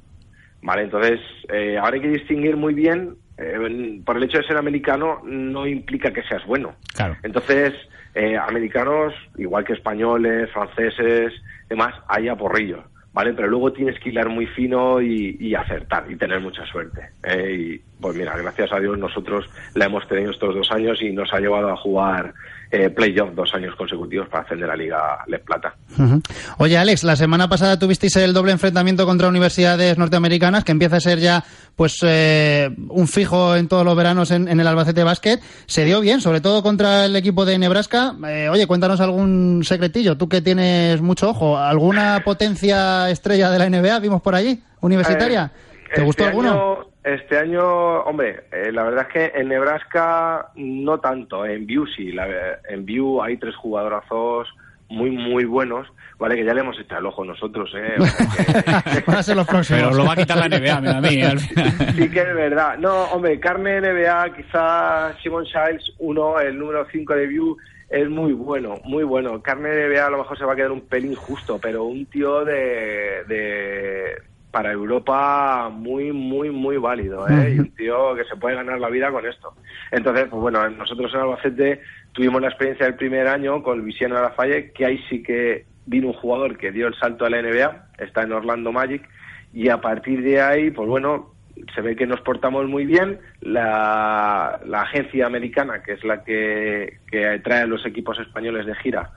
Vale, 0.61 0.83
entonces 0.83 1.19
eh, 1.51 1.79
ahora 1.79 1.95
hay 1.95 2.01
que 2.01 2.09
distinguir 2.09 2.57
muy 2.57 2.75
bien. 2.75 3.15
Eh, 3.39 3.99
por 4.05 4.17
el 4.17 4.23
hecho 4.23 4.37
de 4.37 4.43
ser 4.43 4.57
americano 4.57 5.21
no 5.23 5.65
implica 5.65 6.13
que 6.13 6.21
seas 6.21 6.45
bueno. 6.45 6.75
Claro. 6.93 7.15
Entonces, 7.23 7.73
eh, 8.13 8.37
americanos, 8.37 9.15
igual 9.35 9.65
que 9.65 9.73
españoles, 9.73 10.51
franceses, 10.51 11.33
demás, 11.69 11.95
hay 12.07 12.27
a 12.27 12.35
porrillos. 12.35 12.85
¿Vale? 13.13 13.33
Pero 13.33 13.47
luego 13.47 13.73
tienes 13.73 13.99
que 13.99 14.09
hilar 14.09 14.29
muy 14.29 14.45
fino 14.45 15.01
y, 15.01 15.37
y 15.39 15.55
acertar 15.55 16.09
y 16.09 16.15
tener 16.15 16.39
mucha 16.39 16.65
suerte. 16.65 17.09
¿eh? 17.23 17.53
Y 17.53 17.81
pues 18.01 18.15
mira, 18.15 18.37
gracias 18.37 18.71
a 18.71 18.79
Dios 18.79 18.97
nosotros 18.97 19.49
la 19.73 19.85
hemos 19.85 20.07
tenido 20.07 20.31
estos 20.31 20.55
dos 20.55 20.71
años 20.71 21.01
y 21.01 21.11
nos 21.11 21.33
ha 21.33 21.39
llevado 21.39 21.69
a 21.69 21.77
jugar 21.77 22.33
eh, 22.71 22.89
playoff 22.89 23.33
dos 23.33 23.51
años 23.55 23.75
consecutivos 23.75 24.29
para 24.29 24.43
ascender 24.43 24.69
a 24.69 24.75
Liga 24.75 25.19
Les 25.27 25.39
Plata. 25.39 25.73
Uh 25.97 26.01
-huh. 26.01 26.21
Oye, 26.59 26.77
Alex, 26.77 27.03
la 27.03 27.15
semana 27.15 27.49
pasada 27.49 27.79
tuvisteis 27.79 28.15
el 28.17 28.33
doble 28.33 28.51
enfrentamiento 28.51 29.05
contra 29.05 29.27
universidades 29.27 29.97
norteamericanas, 29.97 30.63
que 30.63 30.71
empieza 30.71 30.97
a 30.97 30.99
ser 30.99 31.19
ya 31.19 31.43
pues 31.75 31.97
eh, 32.03 32.69
un 32.89 33.07
fijo 33.07 33.55
en 33.55 33.67
todos 33.67 33.83
los 33.83 33.95
veranos 33.95 34.29
en, 34.31 34.47
en, 34.47 34.59
el 34.59 34.67
Albacete 34.67 35.03
Basket. 35.03 35.39
Se 35.65 35.83
dio 35.83 35.99
bien, 35.99 36.21
sobre 36.21 36.41
todo 36.41 36.61
contra 36.61 37.05
el 37.05 37.15
equipo 37.15 37.43
de 37.45 37.57
Nebraska. 37.57 38.13
Eh, 38.27 38.49
oye, 38.49 38.67
cuéntanos 38.67 39.01
algún 39.01 39.63
secretillo, 39.63 40.15
tú 40.17 40.29
que 40.29 40.41
tienes 40.41 41.01
mucho 41.01 41.29
ojo. 41.29 41.57
¿Alguna 41.57 42.21
potencia 42.23 43.09
estrella 43.09 43.49
de 43.49 43.59
la 43.59 43.69
NBA 43.69 43.99
vimos 43.99 44.21
por 44.21 44.35
allí, 44.35 44.61
universitaria? 44.81 45.51
¿Te 45.95 46.03
gustó 46.03 46.23
este 46.23 46.29
alguno? 46.29 46.51
Año... 46.51 46.89
Este 47.15 47.39
año, 47.39 48.01
hombre, 48.01 48.43
eh, 48.51 48.71
la 48.71 48.83
verdad 48.83 49.07
es 49.07 49.13
que 49.13 49.39
en 49.39 49.47
Nebraska 49.47 50.51
no 50.55 50.99
tanto, 50.99 51.43
en 51.43 51.65
View 51.65 51.87
sí, 51.87 52.11
la, 52.11 52.27
en 52.69 52.85
View 52.85 53.21
hay 53.23 53.37
tres 53.37 53.55
jugadorazos 53.55 54.47
muy, 54.89 55.09
muy 55.09 55.45
buenos, 55.45 55.87
vale, 56.19 56.35
que 56.35 56.45
ya 56.45 56.53
le 56.53 56.61
hemos 56.61 56.79
echado 56.79 56.99
el 56.99 57.07
ojo 57.07 57.25
nosotros, 57.25 57.71
¿eh? 57.75 57.95
O 57.99 58.05
sea 58.05 58.81
que... 58.83 59.01
Van 59.07 59.17
a 59.17 59.23
ser 59.23 59.37
los 59.37 59.47
próximos. 59.47 59.81
Pero 59.81 59.95
lo 59.95 60.05
va 60.05 60.13
a 60.13 60.15
quitar 60.17 60.37
la 60.37 60.49
NBA, 60.49 60.77
a 60.77 61.01
mí, 61.01 61.21
al 61.23 61.39
final. 61.39 61.71
Sí 61.95 62.09
que 62.11 62.19
es 62.19 62.35
verdad. 62.35 62.77
No, 62.77 63.05
hombre, 63.05 63.39
Carmen 63.39 63.81
NBA, 63.81 64.35
quizá 64.35 65.13
Simon 65.23 65.45
Shiles, 65.45 65.91
uno, 65.97 66.39
el 66.39 66.59
número 66.59 66.85
5 66.91 67.15
de 67.15 67.25
View, 67.25 67.57
es 67.89 68.07
muy 68.07 68.33
bueno, 68.33 68.75
muy 68.83 69.03
bueno. 69.03 69.41
Carmen 69.41 69.71
NBA 69.71 70.05
a 70.05 70.11
lo 70.11 70.19
mejor 70.19 70.37
se 70.37 70.45
va 70.45 70.53
a 70.53 70.55
quedar 70.55 70.71
un 70.71 70.81
pelín 70.81 71.15
justo, 71.15 71.57
pero 71.59 71.85
un 71.85 72.05
tío 72.05 72.45
de, 72.45 73.23
de 73.27 74.29
para 74.51 74.71
Europa 74.71 75.69
muy, 75.69 76.11
muy, 76.11 76.49
muy 76.49 76.77
válido, 76.77 77.27
¿eh? 77.27 77.31
Uh 77.31 77.35
-huh. 77.35 77.55
Y 77.55 77.59
un 77.59 77.71
tío 77.75 78.15
que 78.15 78.23
se 78.25 78.35
puede 78.35 78.55
ganar 78.55 78.79
la 78.79 78.89
vida 78.89 79.11
con 79.11 79.25
esto. 79.25 79.53
Entonces, 79.91 80.27
pues 80.29 80.41
bueno, 80.41 80.67
nosotros 80.69 81.13
en 81.13 81.19
Albacete 81.19 81.81
tuvimos 82.13 82.41
la 82.41 82.47
experiencia 82.47 82.85
del 82.85 82.95
primer 82.95 83.27
año 83.27 83.61
con 83.61 83.79
Luisiano 83.79 84.17
Arafalle, 84.17 84.71
que 84.71 84.85
ahí 84.85 84.99
sí 85.09 85.21
que 85.21 85.65
vino 85.85 86.07
un 86.07 86.13
jugador 86.13 86.57
que 86.57 86.71
dio 86.71 86.87
el 86.87 86.95
salto 86.95 87.25
a 87.25 87.29
la 87.29 87.41
NBA, 87.41 87.89
está 87.99 88.23
en 88.23 88.31
Orlando 88.33 88.71
Magic, 88.71 89.07
y 89.53 89.69
a 89.69 89.81
partir 89.81 90.21
de 90.23 90.41
ahí, 90.41 90.71
pues 90.71 90.87
bueno, 90.87 91.33
se 91.73 91.81
ve 91.81 91.95
que 91.95 92.07
nos 92.07 92.21
portamos 92.21 92.67
muy 92.67 92.85
bien. 92.85 93.19
La, 93.41 94.59
la 94.65 94.81
agencia 94.81 95.25
americana, 95.25 95.81
que 95.83 95.93
es 95.93 96.03
la 96.03 96.23
que, 96.23 96.99
que 97.09 97.39
trae 97.43 97.61
a 97.63 97.67
los 97.67 97.85
equipos 97.85 98.19
españoles 98.19 98.65
de 98.65 98.75
gira, 98.75 99.11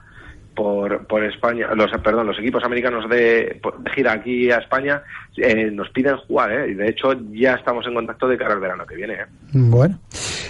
por, 0.53 1.05
por 1.07 1.23
España, 1.23 1.67
los 1.75 1.91
perdón, 2.01 2.27
los 2.27 2.39
equipos 2.39 2.63
americanos 2.63 3.09
de, 3.09 3.59
de 3.79 3.91
gira 3.91 4.13
aquí 4.13 4.51
a 4.51 4.57
España 4.57 5.03
eh, 5.37 5.71
nos 5.71 5.89
piden 5.89 6.17
jugar, 6.17 6.51
¿eh? 6.51 6.71
y 6.71 6.73
de 6.75 6.89
hecho 6.89 7.13
ya 7.31 7.55
estamos 7.55 7.85
en 7.87 7.93
contacto 7.93 8.27
de 8.27 8.37
cara 8.37 8.53
al 8.53 8.59
verano 8.59 8.85
que 8.85 8.95
viene. 8.95 9.13
¿eh? 9.13 9.25
Bueno, 9.53 9.99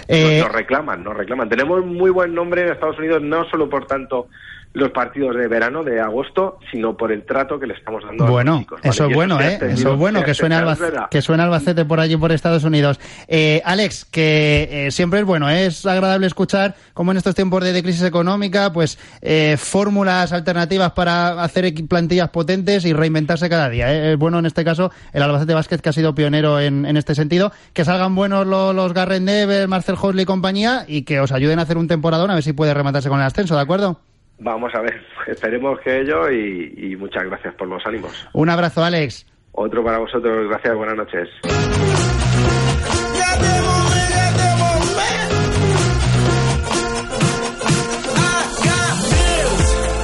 eh... 0.08 0.38
Nos, 0.38 0.48
nos, 0.48 0.56
reclaman, 0.56 1.02
nos 1.02 1.16
reclaman. 1.16 1.48
Tenemos 1.48 1.84
muy 1.84 2.10
buen 2.10 2.34
nombre 2.34 2.62
en 2.62 2.72
Estados 2.72 2.98
Unidos, 2.98 3.22
no 3.22 3.44
solo 3.48 3.68
por 3.68 3.86
tanto 3.86 4.28
los 4.74 4.90
partidos 4.90 5.36
de 5.36 5.46
verano 5.46 5.84
de 5.84 6.00
agosto, 6.00 6.58
sino 6.70 6.96
por 6.96 7.12
el 7.12 7.24
trato 7.24 7.60
que 7.60 7.66
le 7.66 7.74
estamos 7.74 8.02
dando 8.04 8.26
bueno, 8.26 8.50
a 8.50 8.54
los 8.54 8.62
chicos. 8.62 8.80
¿vale? 8.80 8.90
Eso 8.90 9.06
es 9.06 9.14
bueno, 9.14 9.40
¿eh? 9.40 9.58
Eso 9.70 9.92
es 9.92 9.98
bueno, 9.98 10.24
que 10.24 10.34
suene, 10.34 10.56
Albacete, 10.56 10.98
que 11.10 11.22
suene 11.22 11.44
Albacete 11.44 11.84
por 11.84 12.00
allí, 12.00 12.16
por 12.16 12.32
Estados 12.32 12.64
Unidos. 12.64 12.98
Eh, 13.28 13.62
Alex, 13.64 14.04
que 14.04 14.68
eh, 14.70 14.90
siempre 14.90 15.20
es 15.20 15.26
bueno, 15.26 15.48
¿eh? 15.48 15.66
es 15.66 15.86
agradable 15.86 16.26
escuchar 16.26 16.74
como 16.92 17.12
en 17.12 17.16
estos 17.18 17.36
tiempos 17.36 17.62
de, 17.62 17.72
de 17.72 17.82
crisis 17.84 18.02
económica, 18.02 18.72
pues 18.72 18.98
eh, 19.22 19.56
fórmulas 19.56 20.32
alternativas 20.32 20.90
para 20.92 21.40
hacer 21.42 21.72
plantillas 21.88 22.30
potentes 22.30 22.84
y 22.84 22.92
reinventarse 22.92 23.48
cada 23.48 23.68
día. 23.68 24.10
Es 24.10 24.18
bueno 24.18 24.40
en 24.40 24.46
este 24.46 24.64
caso 24.64 24.90
el 25.12 25.22
Albacete 25.22 25.54
Basket 25.54 25.78
que 25.78 25.88
ha 25.90 25.92
sido 25.92 26.16
pionero 26.16 26.58
en, 26.58 26.84
en 26.84 26.96
este 26.96 27.14
sentido. 27.14 27.52
Que 27.72 27.84
salgan 27.84 28.16
buenos 28.16 28.44
los, 28.44 28.74
los 28.74 28.92
Garren 28.92 29.24
Neves, 29.24 29.68
Marcel 29.68 29.94
Hosley 30.00 30.24
y 30.24 30.26
compañía 30.26 30.84
y 30.88 31.02
que 31.02 31.20
os 31.20 31.30
ayuden 31.30 31.60
a 31.60 31.62
hacer 31.62 31.78
un 31.78 31.86
temporadón 31.86 32.32
a 32.32 32.34
ver 32.34 32.42
si 32.42 32.52
puede 32.52 32.74
rematarse 32.74 33.08
con 33.08 33.20
el 33.20 33.26
ascenso, 33.26 33.54
¿de 33.54 33.62
acuerdo? 33.62 34.00
Vamos 34.38 34.74
a 34.74 34.80
ver, 34.80 35.00
esperemos 35.26 35.80
que 35.80 36.00
ello 36.00 36.30
y, 36.30 36.74
y, 36.76 36.96
muchas 36.96 37.24
gracias 37.24 37.54
por 37.54 37.68
los 37.68 37.84
ánimos. 37.86 38.12
Un 38.32 38.50
abrazo, 38.50 38.84
Alex. 38.84 39.26
Otro 39.52 39.84
para 39.84 39.98
vosotros, 39.98 40.48
gracias, 40.48 40.74
buenas 40.74 40.96
noches. 40.96 41.28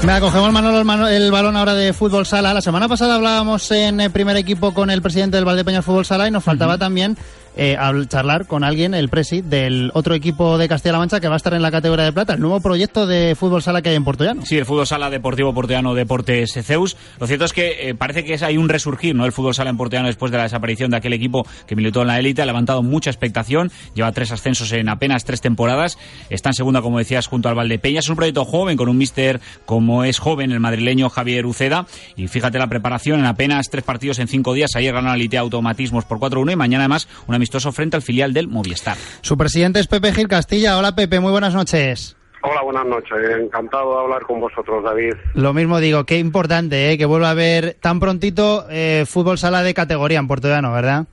Me 0.05 0.12
acogemos 0.12 0.51
Manolo 0.53 1.09
el, 1.09 1.23
el, 1.23 1.31
balón 1.31 1.57
ahora 1.57 1.75
de 1.75 1.93
fútbol 1.93 2.25
sala. 2.25 2.55
La 2.55 2.62
semana 2.62 2.88
pasada 2.88 3.16
hablábamos 3.16 3.71
en 3.71 4.01
el 4.01 4.11
primer 4.11 4.37
equipo 4.37 4.73
con 4.73 4.90
el 4.90 5.03
presidente 5.03 5.37
del 5.37 5.45
Valdepeñas 5.45 5.85
Fútbol 5.85 6.07
Sala 6.07 6.27
y 6.27 6.31
nos 6.31 6.43
faltaba 6.43 6.75
uh 6.75 6.77
-huh. 6.77 6.81
también 6.81 7.16
eh, 7.57 7.77
a 7.77 7.93
charlar 8.07 8.47
con 8.47 8.65
alguien, 8.65 8.95
el 8.95 9.09
presi, 9.09 9.41
del 9.41 9.91
otro 9.95 10.15
equipo 10.15 10.59
de 10.59 10.69
Castilla-La 10.69 10.99
Mancha 10.99 11.21
que 11.21 11.29
va 11.29 11.35
a 11.35 11.37
estar 11.37 11.55
en 11.55 11.63
la 11.63 11.71
categoría 11.71 12.05
de 12.05 12.13
plata, 12.13 12.35
el 12.35 12.41
nuevo 12.41 12.61
proyecto 12.61 13.07
de 13.07 13.35
fútbol 13.35 13.63
sala 13.63 13.83
que 13.83 13.91
hay 13.91 13.97
en 13.97 14.05
Portollano. 14.05 14.47
Sí, 14.47 14.57
el 14.57 14.65
fútbol 14.65 14.87
sala 14.87 15.11
deportivo 15.11 15.53
portollano 15.53 15.95
Deportes 15.95 16.53
Zeus. 16.63 16.97
Lo 17.19 17.27
cierto 17.27 17.45
es 17.45 17.53
que 17.53 17.89
eh, 17.89 17.95
parece 17.95 18.25
que 18.25 18.35
es, 18.35 18.43
hay 18.43 18.57
un 18.57 18.69
resurgir, 18.69 19.15
¿no? 19.15 19.27
El 19.27 19.33
fútbol 19.33 19.55
sala 19.55 19.71
en 19.71 19.77
Portollano 19.77 20.07
después 20.07 20.31
de 20.33 20.39
la 20.39 20.45
desaparición 20.45 20.91
de 20.91 20.99
aquel 20.99 21.13
equipo 21.13 21.47
que 21.67 21.77
militó 21.77 22.03
en 22.03 22.09
la 22.09 22.19
élite, 22.19 22.43
ha 22.43 22.47
levantado 22.47 22.83
mucha 22.83 23.11
expectación, 23.11 23.71
lleva 23.95 24.13
tres 24.13 24.33
ascensos 24.33 24.73
en 24.73 24.89
apenas 24.89 25.25
tres 25.25 25.41
temporadas, 25.41 25.99
está 26.29 26.51
en 26.51 26.55
segunda, 26.55 26.83
como 26.83 26.99
decías, 26.99 27.27
junto 27.27 27.49
al 27.49 27.55
Valdepeñas. 27.55 28.05
Es 28.05 28.11
un 28.11 28.17
proyecto 28.17 28.45
joven, 28.45 28.77
con 28.77 28.89
un 28.89 28.97
mister 28.97 29.41
como 29.67 30.05
es 30.05 30.19
joven, 30.19 30.53
el 30.53 30.61
madrileño 30.61 31.11
Javier 31.11 31.47
Uceda, 31.47 31.87
y 32.17 32.29
fíjate 32.29 32.59
la 32.59 32.69
preparación 32.69 33.21
en 33.21 33.27
apenas 33.27 33.69
tres 33.71 33.85
partidos 33.85 34.19
en 34.19 34.29
cinco 34.29 34.55
días. 34.55 34.71
Ayer 34.77 34.93
ganó 34.93 35.09
la 35.09 35.15
élite 35.15 35.39
automatismos 35.39 36.05
por 36.05 36.19
4-1 36.19 36.53
y 36.53 36.57
mañana 36.57 36.85
además 36.85 37.09
un 37.27 37.35
amistoso 37.40 37.72
frente 37.72 37.96
al 37.96 38.03
filial 38.03 38.35
del 38.35 38.48
Movistar. 38.48 38.98
Su 39.22 39.38
presidente 39.38 39.81
es 39.81 39.87
Pepe 39.87 40.12
Gil 40.12 40.29
Castilla. 40.29 40.76
Hola 40.76 40.94
Pepe, 40.94 41.20
muy 41.20 41.33
buenas 41.33 41.55
noches. 41.55 42.14
Hola, 42.42 42.61
buenas 42.62 42.85
noches. 42.85 43.16
Encantado 43.38 43.94
de 43.94 44.00
hablar 44.03 44.22
con 44.22 44.40
vosotros, 44.40 44.85
David. 44.85 45.14
Lo 45.35 45.55
mismo 45.55 45.81
digo, 45.81 46.05
qué 46.05 46.18
importante 46.18 46.92
¿eh? 46.92 46.98
que 46.98 47.07
vuelva 47.07 47.29
a 47.29 47.31
haber 47.31 47.74
tan 47.81 47.98
prontito 47.98 48.66
eh, 48.70 49.05
fútbol 49.07 49.38
sala 49.38 49.62
de 49.62 49.72
categoría 49.72 50.18
en 50.18 50.26
Puerto 50.26 50.48
Llano, 50.48 50.70
¿verdad? 50.70 51.07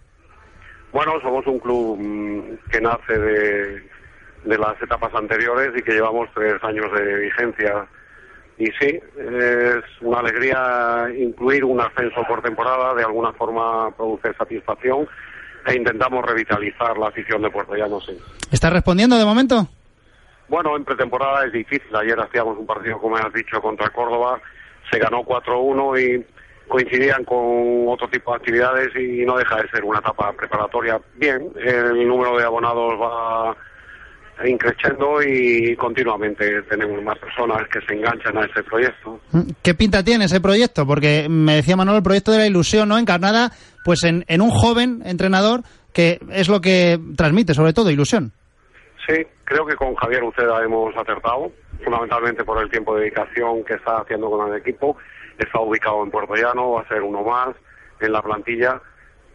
Bueno, 0.92 1.14
somos 1.22 1.48
un 1.48 1.60
club 1.60 1.98
mmm, 1.98 2.42
que 2.70 2.82
nace 2.82 3.18
de, 3.18 3.84
de 4.44 4.58
las 4.58 4.82
etapas 4.82 5.14
anteriores 5.16 5.72
y 5.78 5.82
que 5.82 5.94
llevamos 5.94 6.28
tres 6.36 6.62
años 6.62 6.92
de 6.92 7.20
vigencia 7.20 7.88
y 8.58 8.66
sí, 8.80 9.00
es 9.18 9.84
una 10.02 10.20
alegría 10.20 11.08
incluir 11.18 11.64
un 11.64 11.80
ascenso 11.80 12.22
por 12.28 12.42
temporada, 12.42 12.96
de 12.96 13.04
alguna 13.04 13.32
forma 13.34 13.92
produce 13.92 14.34
satisfacción 14.34 15.08
e 15.68 15.76
intentamos 15.76 16.26
revitalizar 16.26 16.98
la 16.98 17.10
afición 17.10 17.42
de 17.42 17.50
Puerto 17.50 17.76
Llano, 17.76 18.00
sí. 18.02 18.18
¿Está 18.52 18.70
respondiendo 18.70 19.18
de 19.18 19.26
momento? 19.26 19.68
Bueno, 20.48 20.78
en 20.78 20.86
pretemporada 20.86 21.46
es 21.46 21.52
difícil. 21.52 21.94
Ayer 21.94 22.18
hacíamos 22.20 22.58
un 22.58 22.66
partido, 22.66 23.00
como 23.00 23.18
has 23.18 23.34
dicho, 23.34 23.62
contra 23.62 23.90
Córdoba, 23.90 24.40
se 24.90 24.98
ganó 24.98 25.24
4-1 25.24 26.00
y 26.00 26.26
coincidían 26.70 27.26
con 27.26 27.88
otro 27.88 28.08
tipo 28.08 28.32
de 28.32 28.38
actividades 28.38 28.96
y 28.96 29.26
no 29.26 29.38
deja 29.38 29.62
de 29.62 29.70
ser 29.70 29.84
una 29.84 30.00
etapa 30.00 30.32
preparatoria. 30.34 31.02
Bien, 31.16 31.52
el 31.58 32.08
número 32.08 32.38
de 32.38 32.46
abonados 32.46 32.94
va 32.94 33.56
increciendo 34.46 35.22
y 35.24 35.76
continuamente 35.76 36.62
tenemos 36.64 37.02
más 37.04 37.18
personas 37.18 37.68
que 37.70 37.80
se 37.82 37.94
enganchan 37.96 38.38
a 38.38 38.46
ese 38.46 38.64
proyecto. 38.64 39.20
¿Qué 39.64 39.74
pinta 39.74 40.04
tiene 40.04 40.26
ese 40.26 40.42
proyecto? 40.42 40.86
Porque 40.86 41.28
me 41.30 41.56
decía 41.56 41.76
Manuel, 41.76 41.98
el 41.98 42.04
proyecto 42.04 42.32
de 42.32 42.40
la 42.40 42.48
ilusión, 42.48 42.90
¿no? 42.90 42.98
Encarnada 42.98 43.52
pues 43.84 44.04
en, 44.04 44.26
en 44.28 44.42
un 44.42 44.50
joven 44.50 45.02
entrenador 45.06 45.62
que 45.94 46.20
es 46.32 46.50
lo 46.50 46.62
que 46.62 47.00
transmite, 47.16 47.54
sobre 47.54 47.74
todo, 47.74 47.90
ilusión. 47.90 48.32
Sí, 49.08 49.26
creo 49.46 49.66
que 49.66 49.76
con 49.76 49.96
Javier 49.96 50.24
Uceda 50.24 50.64
hemos 50.64 50.96
acertado, 50.96 51.52
fundamentalmente 51.84 52.44
por 52.44 52.62
el 52.62 52.70
tiempo 52.70 52.94
de 52.96 53.02
dedicación 53.02 53.64
que 53.64 53.76
está 53.76 54.02
haciendo 54.02 54.30
con 54.30 54.52
el 54.52 54.60
equipo. 54.60 54.98
Está 55.40 55.60
ubicado 55.60 56.04
en 56.04 56.12
Puerto 56.12 56.36
Llano, 56.36 56.72
va 56.72 56.82
a 56.82 56.88
ser 56.88 57.02
uno 57.02 57.24
más 57.24 57.56
en 58.00 58.12
la 58.12 58.22
plantilla 58.22 58.82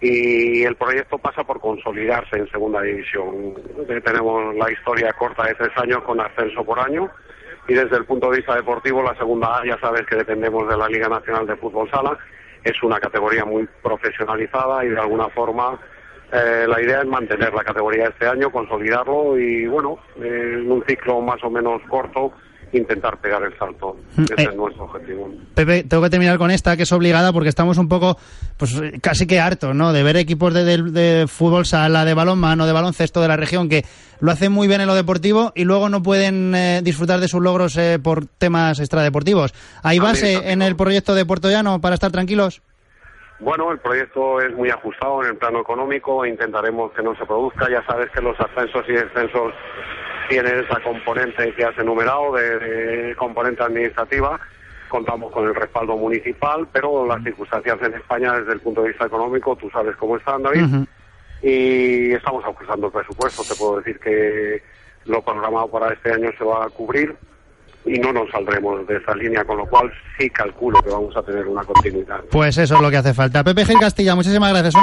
y 0.02 0.64
el 0.64 0.74
proyecto 0.74 1.16
pasa 1.16 1.44
por 1.44 1.60
consolidarse 1.60 2.36
en 2.36 2.50
segunda 2.50 2.82
división. 2.82 3.54
Tenemos 3.86 4.52
la 4.56 4.68
historia 4.70 5.12
corta 5.12 5.44
de 5.44 5.54
tres 5.54 5.70
años 5.76 6.02
con 6.02 6.20
ascenso 6.20 6.64
por 6.64 6.80
año 6.80 7.08
y 7.68 7.74
desde 7.74 7.98
el 7.98 8.04
punto 8.04 8.28
de 8.28 8.38
vista 8.38 8.56
deportivo 8.56 9.00
la 9.00 9.14
segunda 9.14 9.58
A 9.58 9.64
ya 9.64 9.78
sabes 9.78 10.04
que 10.06 10.16
dependemos 10.16 10.68
de 10.68 10.76
la 10.76 10.88
Liga 10.88 11.08
Nacional 11.08 11.46
de 11.46 11.54
Fútbol 11.54 11.88
Sala, 11.88 12.18
es 12.64 12.82
una 12.82 12.98
categoría 12.98 13.44
muy 13.44 13.68
profesionalizada 13.80 14.84
y 14.84 14.88
de 14.88 14.98
alguna 14.98 15.28
forma 15.28 15.78
eh, 16.32 16.66
la 16.66 16.82
idea 16.82 17.02
es 17.02 17.06
mantener 17.06 17.54
la 17.54 17.62
categoría 17.62 18.08
este 18.08 18.26
año, 18.26 18.50
consolidarlo 18.50 19.38
y 19.38 19.68
bueno, 19.68 20.00
en 20.16 20.68
un 20.68 20.84
ciclo 20.84 21.20
más 21.20 21.42
o 21.44 21.50
menos 21.50 21.80
corto 21.88 22.32
intentar 22.72 23.18
pegar 23.18 23.42
el 23.42 23.56
salto. 23.58 23.96
Ese 24.16 24.34
Eh, 24.42 24.48
es 24.50 24.56
nuestro 24.56 24.84
objetivo. 24.84 25.30
Pepe, 25.54 25.84
tengo 25.84 26.02
que 26.02 26.10
terminar 26.10 26.38
con 26.38 26.50
esta, 26.50 26.76
que 26.76 26.84
es 26.84 26.92
obligada, 26.92 27.32
porque 27.32 27.48
estamos 27.50 27.76
un 27.78 27.88
poco, 27.88 28.16
pues 28.56 28.80
casi 29.02 29.26
que 29.26 29.40
hartos, 29.40 29.74
¿no? 29.74 29.92
De 29.92 30.02
ver 30.02 30.16
equipos 30.16 30.54
de, 30.54 30.64
de- 30.64 30.82
de 30.90 31.26
fútbol 31.28 31.66
sala, 31.66 32.04
de 32.04 32.14
balonmano, 32.14 32.66
de 32.66 32.72
baloncesto 32.72 33.20
de 33.20 33.28
la 33.28 33.36
región 33.36 33.68
que 33.68 33.84
lo 34.20 34.30
hacen 34.30 34.52
muy 34.52 34.68
bien 34.68 34.80
en 34.80 34.86
lo 34.86 34.94
deportivo 34.94 35.52
y 35.54 35.64
luego 35.64 35.88
no 35.88 36.02
pueden 36.02 36.54
eh, 36.54 36.80
disfrutar 36.82 37.20
de 37.20 37.28
sus 37.28 37.42
logros 37.42 37.76
eh, 37.76 37.98
por 38.02 38.26
temas 38.26 38.78
extradeportivos. 38.80 39.52
¿Hay 39.82 39.98
base 39.98 40.50
en 40.52 40.62
el 40.62 40.76
proyecto 40.76 41.14
de 41.14 41.26
Puerto 41.26 41.50
Llano 41.50 41.80
para 41.80 41.94
estar 41.94 42.10
tranquilos? 42.12 42.62
Bueno, 43.40 43.72
el 43.72 43.78
proyecto 43.80 44.40
es 44.40 44.54
muy 44.54 44.70
ajustado 44.70 45.20
en 45.24 45.30
el 45.30 45.36
plano 45.36 45.60
económico, 45.62 46.24
intentaremos 46.24 46.92
que 46.92 47.02
no 47.02 47.16
se 47.16 47.26
produzca. 47.26 47.68
Ya 47.68 47.84
sabes 47.84 48.08
que 48.14 48.20
los 48.22 48.38
ascensos 48.38 48.84
y 48.88 48.92
descensos 48.92 49.52
tienen 50.32 50.60
esa 50.60 50.80
componente 50.80 51.52
que 51.52 51.62
has 51.62 51.76
enumerado 51.78 52.32
de, 52.32 52.58
de 52.58 53.16
componente 53.16 53.62
administrativa. 53.62 54.40
Contamos 54.88 55.30
con 55.30 55.46
el 55.46 55.54
respaldo 55.54 55.94
municipal, 55.96 56.66
pero 56.72 57.06
las 57.06 57.22
circunstancias 57.22 57.76
en 57.82 57.94
España 57.94 58.38
desde 58.38 58.54
el 58.54 58.60
punto 58.60 58.82
de 58.82 58.88
vista 58.88 59.04
económico, 59.04 59.56
tú 59.56 59.68
sabes 59.70 59.94
cómo 59.96 60.16
están, 60.16 60.42
David. 60.42 60.64
Ujú. 60.64 60.86
Y 61.42 62.12
estamos 62.12 62.42
ajustando 62.44 62.86
el 62.86 62.92
presupuesto. 62.92 63.42
Te 63.42 63.54
puedo 63.56 63.78
decir 63.78 63.98
que 64.00 64.62
lo 65.04 65.22
programado 65.22 65.68
para 65.68 65.92
este 65.92 66.12
año 66.12 66.30
se 66.38 66.44
va 66.44 66.64
a 66.64 66.70
cubrir 66.70 67.14
y 67.84 67.98
no 67.98 68.12
nos 68.12 68.30
saldremos 68.30 68.86
de 68.86 68.96
esa 68.96 69.14
línea, 69.14 69.44
con 69.44 69.58
lo 69.58 69.66
cual 69.66 69.92
sí 70.16 70.30
calculo 70.30 70.80
que 70.82 70.90
vamos 70.90 71.14
a 71.16 71.22
tener 71.22 71.46
una 71.46 71.64
continuidad. 71.64 72.20
Pues 72.30 72.56
eso 72.56 72.76
es 72.76 72.80
lo 72.80 72.90
que 72.90 72.96
hace 72.96 73.12
falta. 73.12 73.42
Pepe 73.44 73.64
Gil 73.64 73.78
Castilla, 73.78 74.14
muchísimas 74.14 74.50
gracias. 74.50 74.74